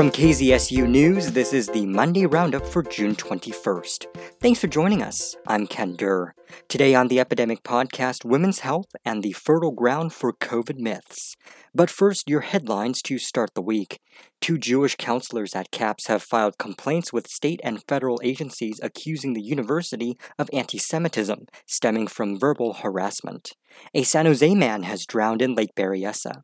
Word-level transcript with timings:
From 0.00 0.10
KZSU 0.10 0.88
News, 0.88 1.32
this 1.32 1.52
is 1.52 1.68
the 1.68 1.84
Monday 1.84 2.24
Roundup 2.24 2.66
for 2.66 2.82
June 2.82 3.14
21st. 3.14 4.06
Thanks 4.40 4.58
for 4.58 4.66
joining 4.66 5.02
us. 5.02 5.36
I'm 5.46 5.66
Ken 5.66 5.94
Durr. 5.94 6.34
Today 6.68 6.94
on 6.94 7.08
the 7.08 7.20
Epidemic 7.20 7.62
Podcast, 7.62 8.24
women's 8.24 8.60
health 8.60 8.86
and 9.04 9.22
the 9.22 9.32
fertile 9.32 9.72
ground 9.72 10.14
for 10.14 10.32
COVID 10.32 10.78
myths. 10.78 11.36
But 11.74 11.90
first, 11.90 12.30
your 12.30 12.40
headlines 12.40 13.02
to 13.02 13.18
start 13.18 13.50
the 13.54 13.60
week. 13.60 14.00
Two 14.40 14.56
Jewish 14.56 14.96
counselors 14.96 15.54
at 15.54 15.70
CAPS 15.70 16.06
have 16.06 16.22
filed 16.22 16.56
complaints 16.56 17.12
with 17.12 17.28
state 17.28 17.60
and 17.62 17.84
federal 17.86 18.22
agencies 18.24 18.80
accusing 18.82 19.34
the 19.34 19.42
university 19.42 20.16
of 20.38 20.48
anti 20.50 20.78
Semitism 20.78 21.44
stemming 21.66 22.06
from 22.06 22.40
verbal 22.40 22.72
harassment. 22.72 23.52
A 23.92 24.02
San 24.04 24.24
Jose 24.24 24.54
man 24.54 24.84
has 24.84 25.04
drowned 25.04 25.42
in 25.42 25.54
Lake 25.54 25.74
Berryessa. 25.76 26.40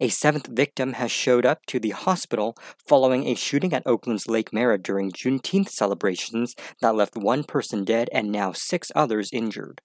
A 0.00 0.08
seventh 0.08 0.46
victim 0.46 0.94
has 0.94 1.10
showed 1.10 1.46
up 1.46 1.66
to 1.66 1.78
the 1.78 1.90
hospital 1.90 2.56
following 2.86 3.26
a 3.26 3.34
shooting 3.34 3.72
at 3.72 3.86
Oakland's 3.86 4.28
Lake 4.28 4.52
Merritt 4.52 4.82
during 4.82 5.10
Juneteenth 5.10 5.68
celebrations 5.70 6.54
that 6.80 6.94
left 6.94 7.16
one 7.16 7.44
person 7.44 7.84
dead 7.84 8.08
and 8.12 8.30
now 8.30 8.52
six 8.52 8.90
others 8.94 9.30
injured. 9.32 9.80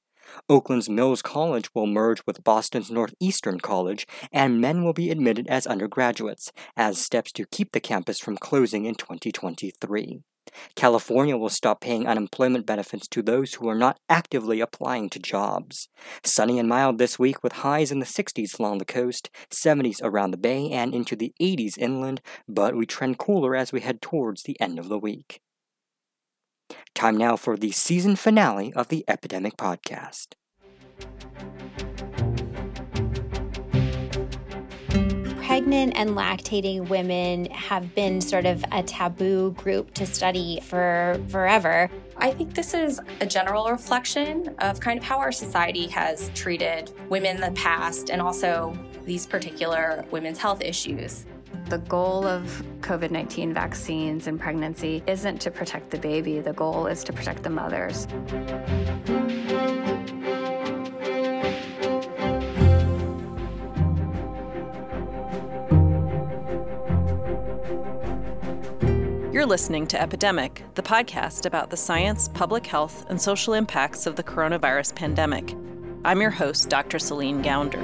Oakland's 0.49 0.89
Mills 0.89 1.21
College 1.21 1.69
will 1.73 1.87
merge 1.87 2.21
with 2.25 2.43
Boston's 2.43 2.91
Northeastern 2.91 3.59
College, 3.59 4.07
and 4.31 4.59
men 4.59 4.83
will 4.83 4.93
be 4.93 5.11
admitted 5.11 5.47
as 5.47 5.67
undergraduates, 5.67 6.51
as 6.75 6.97
steps 6.97 7.31
to 7.33 7.45
keep 7.45 7.71
the 7.71 7.79
campus 7.79 8.19
from 8.19 8.37
closing 8.37 8.85
in 8.85 8.95
2023. 8.95 10.21
California 10.75 11.37
will 11.37 11.49
stop 11.49 11.81
paying 11.81 12.07
unemployment 12.07 12.65
benefits 12.65 13.07
to 13.09 13.21
those 13.21 13.55
who 13.55 13.67
are 13.67 13.75
not 13.75 13.99
actively 14.09 14.59
applying 14.61 15.09
to 15.09 15.19
jobs. 15.19 15.89
Sunny 16.23 16.59
and 16.59 16.69
mild 16.69 16.97
this 16.97 17.19
week 17.19 17.43
with 17.43 17.53
highs 17.53 17.91
in 17.91 17.99
the 17.99 18.05
60s 18.05 18.59
along 18.59 18.77
the 18.77 18.85
coast, 18.85 19.29
70s 19.49 19.99
around 20.03 20.31
the 20.31 20.37
bay, 20.37 20.69
and 20.71 20.93
into 20.93 21.15
the 21.15 21.33
80s 21.41 21.77
inland, 21.77 22.21
but 22.47 22.75
we 22.75 22.85
trend 22.85 23.17
cooler 23.17 23.55
as 23.55 23.71
we 23.71 23.81
head 23.81 24.01
towards 24.01 24.43
the 24.43 24.59
end 24.59 24.79
of 24.79 24.89
the 24.89 24.99
week. 24.99 25.41
Time 26.93 27.17
now 27.17 27.35
for 27.35 27.57
the 27.57 27.71
season 27.71 28.15
finale 28.15 28.73
of 28.73 28.87
the 28.87 29.03
Epidemic 29.07 29.57
Podcast. 29.57 30.33
Pregnant 35.55 35.93
and 35.95 36.09
lactating 36.09 36.85
women 36.89 37.45
have 37.45 37.95
been 37.95 38.19
sort 38.19 38.45
of 38.45 38.65
a 38.73 38.83
taboo 38.83 39.51
group 39.51 39.93
to 39.93 40.05
study 40.05 40.59
for 40.61 41.17
forever. 41.29 41.89
I 42.17 42.31
think 42.31 42.53
this 42.53 42.73
is 42.73 42.99
a 43.21 43.25
general 43.25 43.69
reflection 43.69 44.53
of 44.59 44.81
kind 44.81 44.99
of 44.99 45.05
how 45.05 45.17
our 45.17 45.31
society 45.31 45.87
has 45.87 46.29
treated 46.35 46.91
women 47.07 47.37
in 47.37 47.41
the 47.41 47.57
past 47.57 48.09
and 48.09 48.21
also 48.21 48.77
these 49.05 49.25
particular 49.25 50.03
women's 50.11 50.39
health 50.39 50.61
issues. 50.61 51.25
The 51.69 51.77
goal 51.77 52.27
of 52.27 52.61
COVID 52.81 53.11
19 53.11 53.53
vaccines 53.53 54.27
and 54.27 54.37
pregnancy 54.37 55.03
isn't 55.07 55.39
to 55.39 55.51
protect 55.51 55.89
the 55.89 55.99
baby, 55.99 56.41
the 56.41 56.51
goal 56.51 56.85
is 56.85 57.01
to 57.05 57.13
protect 57.13 57.43
the 57.43 57.49
mothers. 57.49 58.07
You're 69.35 69.45
listening 69.45 69.85
to 69.87 70.01
Epidemic, 70.01 70.63
the 70.75 70.81
podcast 70.81 71.45
about 71.45 71.69
the 71.69 71.75
science, 71.75 72.29
public 72.29 72.65
health, 72.65 73.05
and 73.09 73.21
social 73.21 73.53
impacts 73.53 74.05
of 74.05 74.15
the 74.15 74.23
coronavirus 74.23 74.95
pandemic. 74.95 75.53
I'm 76.05 76.21
your 76.21 76.29
host, 76.29 76.69
Dr. 76.69 76.99
Celine 76.99 77.43
Gounder. 77.43 77.81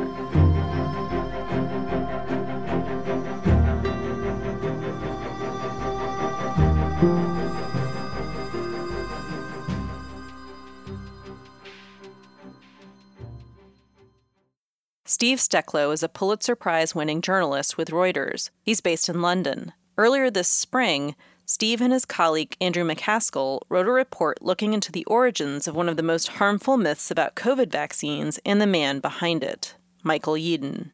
Steve 15.03 15.39
Stecklow 15.39 15.91
is 15.91 16.01
a 16.01 16.07
Pulitzer 16.07 16.55
Prize 16.55 16.95
winning 16.95 17.21
journalist 17.21 17.77
with 17.77 17.89
Reuters. 17.89 18.51
He's 18.61 18.79
based 18.79 19.09
in 19.09 19.21
London. 19.21 19.73
Earlier 19.97 20.31
this 20.31 20.47
spring, 20.47 21.15
Steve 21.53 21.81
and 21.81 21.91
his 21.91 22.05
colleague 22.05 22.55
Andrew 22.61 22.85
MacAskill 22.85 23.59
wrote 23.67 23.85
a 23.85 23.91
report 23.91 24.41
looking 24.41 24.71
into 24.71 24.89
the 24.89 25.03
origins 25.03 25.67
of 25.67 25.75
one 25.75 25.89
of 25.89 25.97
the 25.97 26.01
most 26.01 26.29
harmful 26.29 26.77
myths 26.77 27.11
about 27.11 27.35
COVID 27.35 27.69
vaccines 27.69 28.39
and 28.45 28.61
the 28.61 28.65
man 28.65 29.01
behind 29.01 29.43
it, 29.43 29.75
Michael 30.01 30.35
Yeadon. 30.35 30.91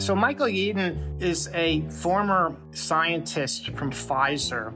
So, 0.00 0.16
Michael 0.16 0.46
Yeadon 0.46 1.20
is 1.22 1.50
a 1.52 1.82
former 1.90 2.56
scientist 2.70 3.72
from 3.72 3.90
Pfizer 3.90 4.74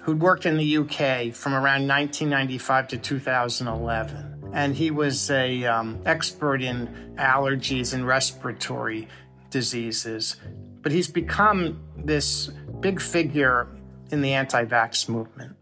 who'd 0.00 0.20
worked 0.20 0.44
in 0.44 0.58
the 0.58 0.76
UK 0.76 1.32
from 1.34 1.54
around 1.54 1.88
1995 1.88 2.88
to 2.88 2.98
2011. 2.98 4.50
And 4.52 4.76
he 4.76 4.90
was 4.90 5.30
a 5.30 5.64
um, 5.64 6.02
expert 6.04 6.60
in 6.60 7.14
allergies 7.16 7.94
and 7.94 8.06
respiratory 8.06 9.08
diseases. 9.48 10.36
But 10.82 10.92
he's 10.92 11.08
become 11.08 11.80
this 11.96 12.50
big 12.82 13.00
figure 13.00 13.68
in 14.10 14.20
the 14.20 14.32
anti 14.32 14.64
vax 14.64 15.08
movement. 15.08 15.56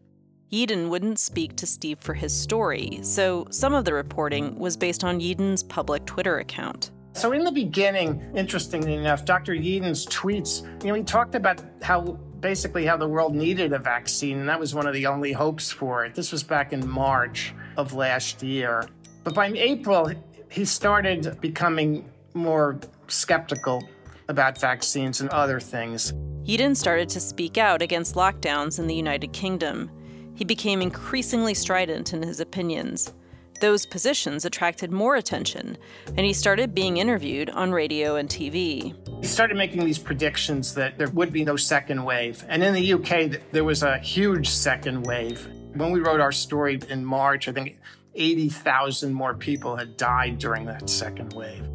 Yeadon 0.51 0.89
wouldn't 0.89 1.21
speak 1.21 1.55
to 1.57 1.67
Steve 1.67 1.99
for 2.01 2.15
his 2.15 2.37
story, 2.37 2.99
so 3.03 3.47
some 3.51 3.73
of 3.73 3.85
the 3.85 3.95
reporting 3.95 4.59
was 4.59 4.77
based 4.77 5.05
on 5.05 5.21
Yeadon's 5.21 5.63
public 5.63 6.05
Twitter 6.07 6.39
account. 6.39 6.91
So, 7.13 7.33
in 7.33 7.45
the 7.45 7.53
beginning, 7.53 8.33
interestingly 8.35 8.95
enough, 8.95 9.25
Dr. 9.25 9.55
Yeadon's 9.55 10.07
tweets, 10.07 10.63
you 10.83 10.89
know, 10.89 10.95
he 10.95 11.05
talked 11.05 11.37
about 11.37 11.63
how 11.83 12.19
basically 12.41 12.87
how 12.87 12.97
the 12.97 13.07
world 13.07 13.35
needed 13.35 13.73
a 13.73 13.79
vaccine, 13.79 14.41
and 14.41 14.49
that 14.49 14.59
was 14.59 14.75
one 14.75 14.87
of 14.87 14.95
the 14.95 15.07
only 15.07 15.33
hopes 15.33 15.71
for 15.71 16.05
it. 16.05 16.15
This 16.15 16.33
was 16.33 16.43
back 16.43 16.73
in 16.73 16.89
March 16.89 17.55
of 17.77 17.93
last 17.93 18.43
year. 18.43 18.89
But 19.23 19.35
by 19.35 19.49
April, 19.49 20.11
he 20.51 20.65
started 20.65 21.41
becoming 21.41 22.09
more 22.35 22.81
skeptical 23.09 23.89
about 24.29 24.59
vaccines 24.59 25.21
and 25.21 25.29
other 25.31 25.61
things. 25.61 26.13
Yeadon 26.51 26.77
started 26.77 27.09
to 27.11 27.21
speak 27.21 27.59
out 27.59 27.81
against 27.81 28.17
lockdowns 28.17 28.81
in 28.81 28.89
the 28.89 28.95
United 28.95 29.33
Kingdom. 29.33 29.89
He 30.35 30.45
became 30.45 30.83
increasingly 30.83 31.55
strident 31.55 32.13
in 32.13 32.25
his 32.25 32.41
opinions. 32.41 33.15
Those 33.61 33.87
positions 33.87 34.45
attracted 34.45 34.91
more 34.91 35.15
attention, 35.15 35.79
and 36.09 36.27
he 36.27 36.33
started 36.33 36.75
being 36.75 36.97
interviewed 36.97 37.51
on 37.51 37.71
radio 37.71 38.17
and 38.17 38.29
TV. 38.29 38.97
He 39.21 39.29
started 39.29 39.57
making 39.57 39.85
these 39.85 40.01
predictions 40.01 40.75
that 40.75 40.99
there 40.99 41.11
would 41.11 41.33
be 41.33 41.45
no 41.45 41.55
second 41.55 42.03
wave. 42.03 42.45
And 42.49 42.65
in 42.65 42.75
the 42.75 42.95
UK, 42.95 43.41
there 43.53 43.63
was 43.63 43.85
a 43.85 43.99
huge 43.99 44.49
second 44.49 45.07
wave. 45.07 45.47
When 45.75 45.93
we 45.93 46.01
wrote 46.01 46.19
our 46.19 46.33
story 46.33 46.81
in 46.89 47.05
March, 47.05 47.47
I 47.47 47.53
think 47.53 47.79
80,000 48.17 49.13
more 49.13 49.35
people 49.35 49.77
had 49.77 49.97
died 49.97 50.39
during 50.39 50.65
that 50.67 50.91
second 50.91 51.33
wave. 51.33 51.70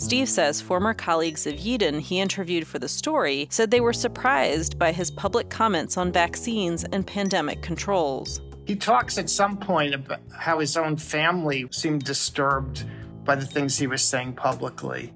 Steve 0.00 0.30
says 0.30 0.62
former 0.62 0.94
colleagues 0.94 1.46
of 1.46 1.56
Yeadon 1.56 2.00
he 2.00 2.20
interviewed 2.20 2.66
for 2.66 2.78
the 2.78 2.88
story 2.88 3.46
said 3.50 3.70
they 3.70 3.82
were 3.82 3.92
surprised 3.92 4.78
by 4.78 4.92
his 4.92 5.10
public 5.10 5.50
comments 5.50 5.98
on 5.98 6.10
vaccines 6.10 6.84
and 6.84 7.06
pandemic 7.06 7.60
controls. 7.60 8.40
He 8.64 8.76
talks 8.76 9.18
at 9.18 9.28
some 9.28 9.58
point 9.58 9.94
about 9.94 10.20
how 10.34 10.58
his 10.58 10.78
own 10.78 10.96
family 10.96 11.68
seemed 11.70 12.04
disturbed 12.04 12.86
by 13.24 13.34
the 13.34 13.44
things 13.44 13.76
he 13.76 13.86
was 13.86 14.00
saying 14.00 14.32
publicly. 14.32 15.12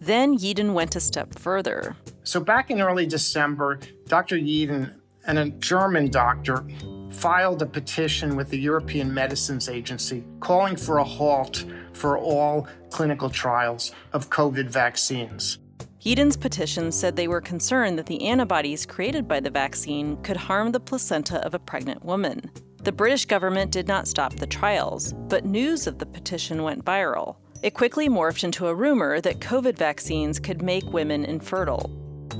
Then 0.00 0.38
Yeadon 0.38 0.74
went 0.74 0.94
a 0.94 1.00
step 1.00 1.36
further. 1.36 1.96
So, 2.22 2.38
back 2.38 2.70
in 2.70 2.80
early 2.80 3.06
December, 3.06 3.80
Dr. 4.06 4.36
Yeadon 4.36 4.94
and 5.26 5.40
a 5.40 5.50
German 5.50 6.08
doctor 6.08 6.64
filed 7.10 7.62
a 7.62 7.66
petition 7.66 8.36
with 8.36 8.50
the 8.50 8.58
European 8.58 9.12
Medicines 9.12 9.68
Agency 9.68 10.24
calling 10.40 10.76
for 10.76 10.98
a 10.98 11.04
halt 11.04 11.64
for 11.92 12.18
all 12.18 12.66
clinical 12.90 13.28
trials 13.28 13.92
of 14.12 14.30
COVID 14.30 14.68
vaccines. 14.70 15.58
Yeadon's 16.00 16.36
petition 16.36 16.90
said 16.90 17.14
they 17.14 17.28
were 17.28 17.42
concerned 17.42 17.98
that 17.98 18.06
the 18.06 18.26
antibodies 18.26 18.86
created 18.86 19.28
by 19.28 19.38
the 19.38 19.50
vaccine 19.50 20.16
could 20.22 20.36
harm 20.36 20.72
the 20.72 20.80
placenta 20.80 21.44
of 21.44 21.52
a 21.52 21.58
pregnant 21.58 22.02
woman. 22.02 22.50
The 22.82 22.92
British 22.92 23.26
government 23.26 23.70
did 23.70 23.86
not 23.86 24.08
stop 24.08 24.34
the 24.36 24.46
trials, 24.46 25.12
but 25.12 25.44
news 25.44 25.86
of 25.86 25.98
the 25.98 26.06
petition 26.06 26.62
went 26.62 26.86
viral. 26.86 27.36
It 27.62 27.74
quickly 27.74 28.08
morphed 28.08 28.44
into 28.44 28.68
a 28.68 28.74
rumor 28.74 29.20
that 29.20 29.40
COVID 29.40 29.76
vaccines 29.76 30.40
could 30.40 30.62
make 30.62 30.90
women 30.90 31.26
infertile. 31.26 31.90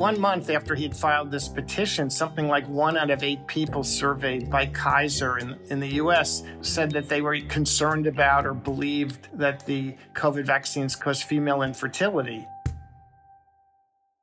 One 0.00 0.18
month 0.18 0.48
after 0.48 0.74
he 0.74 0.84
had 0.84 0.96
filed 0.96 1.30
this 1.30 1.46
petition, 1.46 2.08
something 2.08 2.48
like 2.48 2.66
one 2.66 2.96
out 2.96 3.10
of 3.10 3.22
eight 3.22 3.46
people 3.46 3.84
surveyed 3.84 4.48
by 4.48 4.64
Kaiser 4.64 5.36
in, 5.36 5.58
in 5.66 5.78
the 5.78 6.00
US 6.00 6.42
said 6.62 6.90
that 6.92 7.10
they 7.10 7.20
were 7.20 7.38
concerned 7.40 8.06
about 8.06 8.46
or 8.46 8.54
believed 8.54 9.28
that 9.34 9.66
the 9.66 9.94
COVID 10.14 10.46
vaccines 10.46 10.96
caused 10.96 11.24
female 11.24 11.60
infertility. 11.60 12.46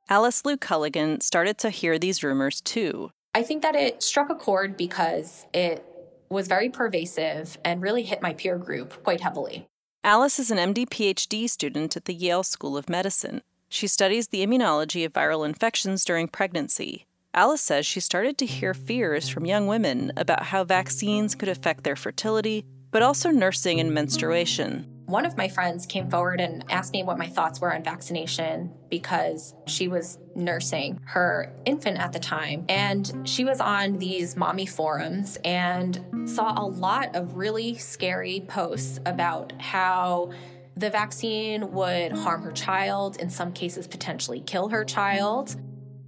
Alice 0.08 0.44
Lu 0.44 0.56
Culligan 0.56 1.22
started 1.22 1.58
to 1.58 1.70
hear 1.70 1.96
these 1.96 2.24
rumors 2.24 2.60
too. 2.60 3.12
I 3.32 3.44
think 3.44 3.62
that 3.62 3.76
it 3.76 4.02
struck 4.02 4.30
a 4.30 4.34
chord 4.34 4.76
because 4.76 5.46
it 5.54 5.84
was 6.28 6.48
very 6.48 6.70
pervasive 6.70 7.56
and 7.64 7.80
really 7.80 8.02
hit 8.02 8.20
my 8.20 8.32
peer 8.32 8.58
group 8.58 9.00
quite 9.04 9.20
heavily. 9.20 9.68
Alice 10.02 10.40
is 10.40 10.50
an 10.50 10.58
MD 10.58 10.88
PhD 10.88 11.48
student 11.48 11.96
at 11.96 12.06
the 12.06 12.14
Yale 12.14 12.42
School 12.42 12.76
of 12.76 12.88
Medicine. 12.88 13.42
She 13.68 13.86
studies 13.86 14.28
the 14.28 14.44
immunology 14.46 15.04
of 15.04 15.12
viral 15.12 15.46
infections 15.46 16.04
during 16.04 16.28
pregnancy. 16.28 17.06
Alice 17.34 17.60
says 17.60 17.86
she 17.86 18.00
started 18.00 18.38
to 18.38 18.46
hear 18.46 18.72
fears 18.72 19.28
from 19.28 19.44
young 19.44 19.66
women 19.66 20.10
about 20.16 20.44
how 20.44 20.64
vaccines 20.64 21.34
could 21.34 21.48
affect 21.48 21.84
their 21.84 21.94
fertility, 21.94 22.64
but 22.90 23.02
also 23.02 23.30
nursing 23.30 23.78
and 23.78 23.92
menstruation. 23.92 24.86
One 25.04 25.24
of 25.24 25.36
my 25.36 25.48
friends 25.48 25.86
came 25.86 26.10
forward 26.10 26.40
and 26.40 26.64
asked 26.70 26.92
me 26.92 27.02
what 27.02 27.16
my 27.16 27.28
thoughts 27.28 27.60
were 27.60 27.74
on 27.74 27.82
vaccination 27.82 28.72
because 28.90 29.54
she 29.66 29.88
was 29.88 30.18
nursing 30.34 31.00
her 31.04 31.54
infant 31.64 31.98
at 31.98 32.12
the 32.12 32.18
time. 32.18 32.64
And 32.68 33.10
she 33.24 33.44
was 33.44 33.60
on 33.60 33.98
these 33.98 34.36
mommy 34.36 34.66
forums 34.66 35.38
and 35.44 36.28
saw 36.28 36.58
a 36.58 36.66
lot 36.66 37.16
of 37.16 37.36
really 37.36 37.76
scary 37.76 38.44
posts 38.48 39.00
about 39.06 39.52
how 39.60 40.30
the 40.78 40.90
vaccine 40.90 41.72
would 41.72 42.12
harm 42.12 42.42
her 42.42 42.52
child, 42.52 43.16
in 43.16 43.30
some 43.30 43.52
cases, 43.52 43.88
potentially 43.88 44.40
kill 44.40 44.68
her 44.68 44.84
child. 44.84 45.56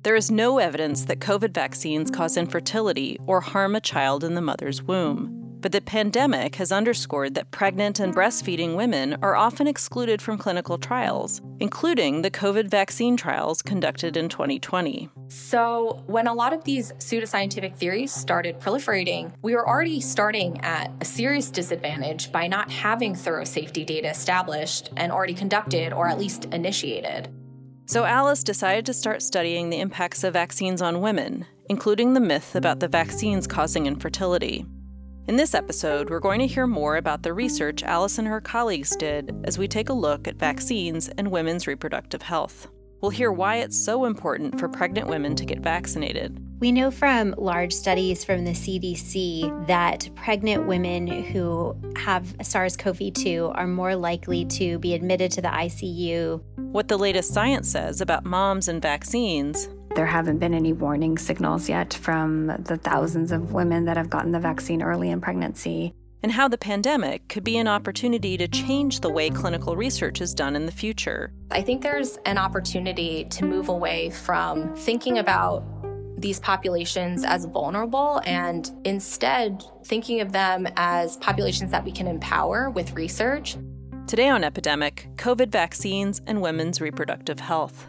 There 0.02 0.14
is 0.14 0.30
no 0.30 0.58
evidence 0.58 1.06
that 1.06 1.18
COVID 1.18 1.52
vaccines 1.52 2.10
cause 2.10 2.36
infertility 2.36 3.18
or 3.26 3.40
harm 3.40 3.74
a 3.74 3.80
child 3.80 4.22
in 4.22 4.34
the 4.34 4.40
mother's 4.40 4.82
womb. 4.82 5.39
But 5.60 5.72
the 5.72 5.82
pandemic 5.82 6.54
has 6.54 6.72
underscored 6.72 7.34
that 7.34 7.50
pregnant 7.50 8.00
and 8.00 8.14
breastfeeding 8.14 8.76
women 8.76 9.18
are 9.20 9.36
often 9.36 9.66
excluded 9.66 10.22
from 10.22 10.38
clinical 10.38 10.78
trials, 10.78 11.42
including 11.58 12.22
the 12.22 12.30
COVID 12.30 12.68
vaccine 12.68 13.14
trials 13.14 13.60
conducted 13.60 14.16
in 14.16 14.30
2020. 14.30 15.10
So, 15.28 16.02
when 16.06 16.26
a 16.26 16.32
lot 16.32 16.54
of 16.54 16.64
these 16.64 16.92
pseudoscientific 16.92 17.76
theories 17.76 18.10
started 18.10 18.58
proliferating, 18.58 19.34
we 19.42 19.54
were 19.54 19.68
already 19.68 20.00
starting 20.00 20.58
at 20.62 20.90
a 21.02 21.04
serious 21.04 21.50
disadvantage 21.50 22.32
by 22.32 22.46
not 22.46 22.70
having 22.70 23.14
thorough 23.14 23.44
safety 23.44 23.84
data 23.84 24.08
established 24.08 24.90
and 24.96 25.12
already 25.12 25.34
conducted 25.34 25.92
or 25.92 26.08
at 26.08 26.18
least 26.18 26.46
initiated. 26.46 27.28
So, 27.84 28.04
Alice 28.04 28.44
decided 28.44 28.86
to 28.86 28.94
start 28.94 29.20
studying 29.20 29.68
the 29.68 29.80
impacts 29.80 30.24
of 30.24 30.32
vaccines 30.32 30.80
on 30.80 31.02
women, 31.02 31.44
including 31.68 32.14
the 32.14 32.20
myth 32.20 32.56
about 32.56 32.80
the 32.80 32.88
vaccines 32.88 33.46
causing 33.46 33.86
infertility. 33.86 34.64
In 35.30 35.36
this 35.36 35.54
episode, 35.54 36.10
we're 36.10 36.18
going 36.18 36.40
to 36.40 36.46
hear 36.48 36.66
more 36.66 36.96
about 36.96 37.22
the 37.22 37.32
research 37.32 37.84
Alice 37.84 38.18
and 38.18 38.26
her 38.26 38.40
colleagues 38.40 38.96
did 38.96 39.32
as 39.44 39.58
we 39.58 39.68
take 39.68 39.88
a 39.88 39.92
look 39.92 40.26
at 40.26 40.34
vaccines 40.34 41.08
and 41.08 41.30
women's 41.30 41.68
reproductive 41.68 42.20
health. 42.20 42.66
We'll 43.00 43.12
hear 43.12 43.30
why 43.30 43.58
it's 43.58 43.80
so 43.80 44.06
important 44.06 44.58
for 44.58 44.68
pregnant 44.68 45.06
women 45.06 45.36
to 45.36 45.44
get 45.44 45.60
vaccinated. 45.60 46.44
We 46.60 46.72
know 46.72 46.90
from 46.90 47.34
large 47.38 47.72
studies 47.72 48.22
from 48.22 48.44
the 48.44 48.50
CDC 48.50 49.66
that 49.66 50.10
pregnant 50.14 50.66
women 50.66 51.06
who 51.06 51.74
have 51.96 52.34
SARS 52.42 52.76
CoV 52.76 53.14
2 53.14 53.52
are 53.54 53.66
more 53.66 53.96
likely 53.96 54.44
to 54.44 54.78
be 54.78 54.92
admitted 54.92 55.32
to 55.32 55.40
the 55.40 55.48
ICU. 55.48 56.42
What 56.56 56.88
the 56.88 56.98
latest 56.98 57.32
science 57.32 57.70
says 57.70 58.02
about 58.02 58.26
moms 58.26 58.68
and 58.68 58.82
vaccines, 58.82 59.70
there 59.94 60.04
haven't 60.04 60.36
been 60.36 60.52
any 60.52 60.74
warning 60.74 61.16
signals 61.16 61.66
yet 61.66 61.94
from 61.94 62.48
the 62.48 62.76
thousands 62.76 63.32
of 63.32 63.54
women 63.54 63.86
that 63.86 63.96
have 63.96 64.10
gotten 64.10 64.32
the 64.32 64.38
vaccine 64.38 64.82
early 64.82 65.08
in 65.08 65.22
pregnancy. 65.22 65.94
And 66.22 66.30
how 66.30 66.48
the 66.48 66.58
pandemic 66.58 67.28
could 67.30 67.42
be 67.42 67.56
an 67.56 67.68
opportunity 67.68 68.36
to 68.36 68.46
change 68.46 69.00
the 69.00 69.08
way 69.08 69.30
clinical 69.30 69.76
research 69.76 70.20
is 70.20 70.34
done 70.34 70.54
in 70.54 70.66
the 70.66 70.72
future. 70.72 71.32
I 71.50 71.62
think 71.62 71.80
there's 71.80 72.18
an 72.26 72.36
opportunity 72.36 73.24
to 73.30 73.46
move 73.46 73.70
away 73.70 74.10
from 74.10 74.76
thinking 74.76 75.16
about 75.16 75.64
these 76.20 76.40
populations 76.40 77.24
as 77.24 77.46
vulnerable 77.46 78.20
and 78.26 78.70
instead 78.84 79.62
thinking 79.84 80.20
of 80.20 80.32
them 80.32 80.68
as 80.76 81.16
populations 81.18 81.70
that 81.70 81.84
we 81.84 81.92
can 81.92 82.06
empower 82.06 82.70
with 82.70 82.92
research. 82.92 83.56
Today 84.06 84.28
on 84.28 84.44
Epidemic 84.44 85.08
COVID 85.16 85.50
vaccines 85.50 86.20
and 86.26 86.42
women's 86.42 86.80
reproductive 86.80 87.40
health. 87.40 87.86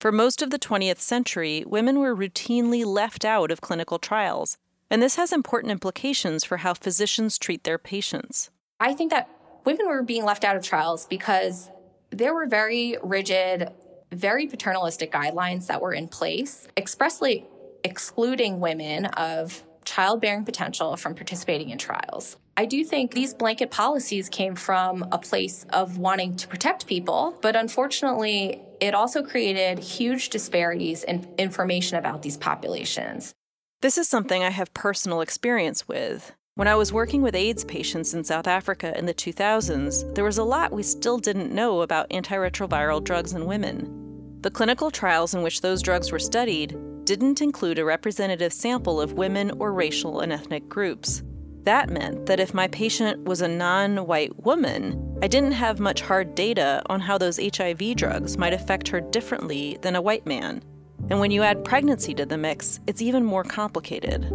For 0.00 0.12
most 0.12 0.40
of 0.40 0.48
the 0.48 0.58
20th 0.58 1.00
century, 1.00 1.62
women 1.66 1.98
were 1.98 2.16
routinely 2.16 2.86
left 2.86 3.24
out 3.24 3.50
of 3.50 3.60
clinical 3.60 3.98
trials, 3.98 4.56
and 4.90 5.02
this 5.02 5.16
has 5.16 5.30
important 5.30 5.72
implications 5.72 6.42
for 6.42 6.58
how 6.58 6.72
physicians 6.72 7.36
treat 7.36 7.64
their 7.64 7.76
patients. 7.76 8.48
I 8.80 8.94
think 8.94 9.10
that 9.10 9.28
women 9.66 9.86
were 9.86 10.02
being 10.02 10.24
left 10.24 10.42
out 10.42 10.56
of 10.56 10.62
trials 10.62 11.06
because 11.06 11.70
there 12.10 12.34
were 12.34 12.46
very 12.46 12.96
rigid, 13.02 13.70
very 14.12 14.46
paternalistic 14.46 15.12
guidelines 15.12 15.66
that 15.68 15.80
were 15.80 15.92
in 15.92 16.08
place, 16.08 16.66
expressly 16.76 17.46
excluding 17.84 18.60
women 18.60 19.06
of 19.06 19.62
childbearing 19.84 20.44
potential 20.44 20.96
from 20.96 21.14
participating 21.14 21.70
in 21.70 21.78
trials. 21.78 22.36
I 22.56 22.66
do 22.66 22.84
think 22.84 23.12
these 23.12 23.32
blanket 23.32 23.70
policies 23.70 24.28
came 24.28 24.54
from 24.54 25.06
a 25.10 25.18
place 25.18 25.64
of 25.70 25.98
wanting 25.98 26.36
to 26.36 26.48
protect 26.48 26.86
people, 26.86 27.38
but 27.40 27.56
unfortunately, 27.56 28.60
it 28.80 28.94
also 28.94 29.22
created 29.22 29.78
huge 29.78 30.28
disparities 30.28 31.02
in 31.04 31.26
information 31.38 31.96
about 31.96 32.22
these 32.22 32.36
populations. 32.36 33.32
This 33.80 33.96
is 33.96 34.08
something 34.08 34.42
I 34.42 34.50
have 34.50 34.74
personal 34.74 35.22
experience 35.22 35.88
with. 35.88 36.32
When 36.60 36.68
I 36.68 36.74
was 36.74 36.92
working 36.92 37.22
with 37.22 37.34
AIDS 37.34 37.64
patients 37.64 38.12
in 38.12 38.22
South 38.22 38.46
Africa 38.46 38.92
in 38.98 39.06
the 39.06 39.14
2000s, 39.14 40.14
there 40.14 40.26
was 40.26 40.36
a 40.36 40.44
lot 40.44 40.72
we 40.72 40.82
still 40.82 41.16
didn't 41.16 41.54
know 41.54 41.80
about 41.80 42.10
antiretroviral 42.10 43.02
drugs 43.02 43.32
in 43.32 43.46
women. 43.46 44.36
The 44.42 44.50
clinical 44.50 44.90
trials 44.90 45.32
in 45.32 45.40
which 45.40 45.62
those 45.62 45.80
drugs 45.80 46.12
were 46.12 46.18
studied 46.18 46.76
didn't 47.04 47.40
include 47.40 47.78
a 47.78 47.84
representative 47.86 48.52
sample 48.52 49.00
of 49.00 49.14
women 49.14 49.52
or 49.52 49.72
racial 49.72 50.20
and 50.20 50.34
ethnic 50.34 50.68
groups. 50.68 51.22
That 51.62 51.88
meant 51.88 52.26
that 52.26 52.40
if 52.40 52.52
my 52.52 52.68
patient 52.68 53.24
was 53.24 53.40
a 53.40 53.48
non 53.48 54.06
white 54.06 54.44
woman, 54.44 55.18
I 55.22 55.28
didn't 55.28 55.52
have 55.52 55.80
much 55.80 56.02
hard 56.02 56.34
data 56.34 56.82
on 56.90 57.00
how 57.00 57.16
those 57.16 57.40
HIV 57.40 57.96
drugs 57.96 58.36
might 58.36 58.52
affect 58.52 58.86
her 58.88 59.00
differently 59.00 59.78
than 59.80 59.96
a 59.96 60.02
white 60.02 60.26
man. 60.26 60.62
And 61.08 61.20
when 61.20 61.30
you 61.30 61.42
add 61.42 61.64
pregnancy 61.64 62.12
to 62.16 62.26
the 62.26 62.36
mix, 62.36 62.80
it's 62.86 63.00
even 63.00 63.24
more 63.24 63.44
complicated. 63.44 64.30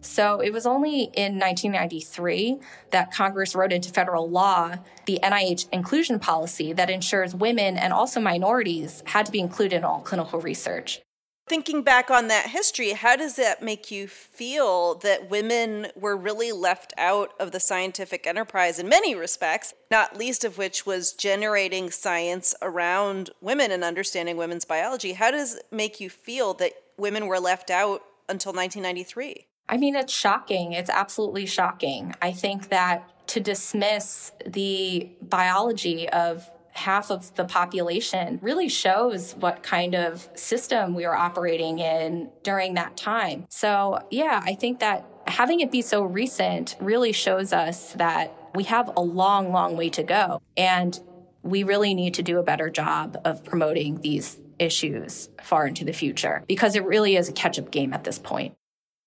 So 0.00 0.40
it 0.40 0.52
was 0.52 0.66
only 0.66 1.02
in 1.14 1.38
1993 1.38 2.58
that 2.90 3.12
Congress 3.12 3.54
wrote 3.54 3.72
into 3.72 3.90
federal 3.90 4.28
law 4.28 4.76
the 5.06 5.18
NIH 5.22 5.68
inclusion 5.72 6.18
policy 6.18 6.72
that 6.72 6.90
ensures 6.90 7.34
women 7.34 7.76
and 7.76 7.92
also 7.92 8.20
minorities 8.20 9.02
had 9.06 9.26
to 9.26 9.32
be 9.32 9.40
included 9.40 9.76
in 9.76 9.84
all 9.84 10.00
clinical 10.00 10.40
research. 10.40 11.00
Thinking 11.48 11.82
back 11.82 12.10
on 12.10 12.28
that 12.28 12.50
history, 12.50 12.90
how 12.90 13.16
does 13.16 13.36
that 13.36 13.62
make 13.62 13.90
you 13.90 14.06
feel 14.06 14.96
that 14.96 15.30
women 15.30 15.86
were 15.96 16.14
really 16.14 16.52
left 16.52 16.92
out 16.98 17.32
of 17.40 17.52
the 17.52 17.60
scientific 17.60 18.26
enterprise 18.26 18.78
in 18.78 18.86
many 18.86 19.14
respects, 19.14 19.72
not 19.90 20.18
least 20.18 20.44
of 20.44 20.58
which 20.58 20.84
was 20.84 21.14
generating 21.14 21.90
science 21.90 22.54
around 22.60 23.30
women 23.40 23.70
and 23.70 23.82
understanding 23.82 24.36
women's 24.36 24.66
biology? 24.66 25.14
How 25.14 25.30
does 25.30 25.54
it 25.54 25.62
make 25.72 26.00
you 26.00 26.10
feel 26.10 26.52
that 26.54 26.74
women 26.98 27.26
were 27.26 27.40
left 27.40 27.70
out 27.70 28.02
until 28.28 28.52
1993? 28.52 29.46
I 29.68 29.76
mean, 29.76 29.94
it's 29.94 30.12
shocking. 30.12 30.72
It's 30.72 30.90
absolutely 30.90 31.46
shocking. 31.46 32.14
I 32.22 32.32
think 32.32 32.70
that 32.70 33.10
to 33.28 33.40
dismiss 33.40 34.32
the 34.46 35.10
biology 35.20 36.08
of 36.08 36.50
half 36.72 37.10
of 37.10 37.34
the 37.34 37.44
population 37.44 38.38
really 38.40 38.68
shows 38.68 39.34
what 39.34 39.62
kind 39.62 39.94
of 39.94 40.28
system 40.34 40.94
we 40.94 41.04
were 41.04 41.16
operating 41.16 41.80
in 41.80 42.30
during 42.42 42.74
that 42.74 42.96
time. 42.96 43.46
So, 43.48 43.98
yeah, 44.10 44.40
I 44.44 44.54
think 44.54 44.78
that 44.78 45.04
having 45.26 45.60
it 45.60 45.70
be 45.70 45.82
so 45.82 46.02
recent 46.02 46.76
really 46.80 47.12
shows 47.12 47.52
us 47.52 47.92
that 47.94 48.32
we 48.54 48.64
have 48.64 48.90
a 48.96 49.00
long, 49.00 49.52
long 49.52 49.76
way 49.76 49.90
to 49.90 50.02
go. 50.02 50.40
And 50.56 50.98
we 51.42 51.62
really 51.64 51.94
need 51.94 52.14
to 52.14 52.22
do 52.22 52.38
a 52.38 52.42
better 52.42 52.70
job 52.70 53.20
of 53.24 53.44
promoting 53.44 54.00
these 54.00 54.38
issues 54.58 55.28
far 55.42 55.66
into 55.66 55.84
the 55.84 55.92
future 55.92 56.44
because 56.48 56.74
it 56.74 56.84
really 56.84 57.16
is 57.16 57.28
a 57.28 57.32
catch 57.32 57.58
up 57.58 57.70
game 57.70 57.92
at 57.92 58.04
this 58.04 58.18
point. 58.18 58.54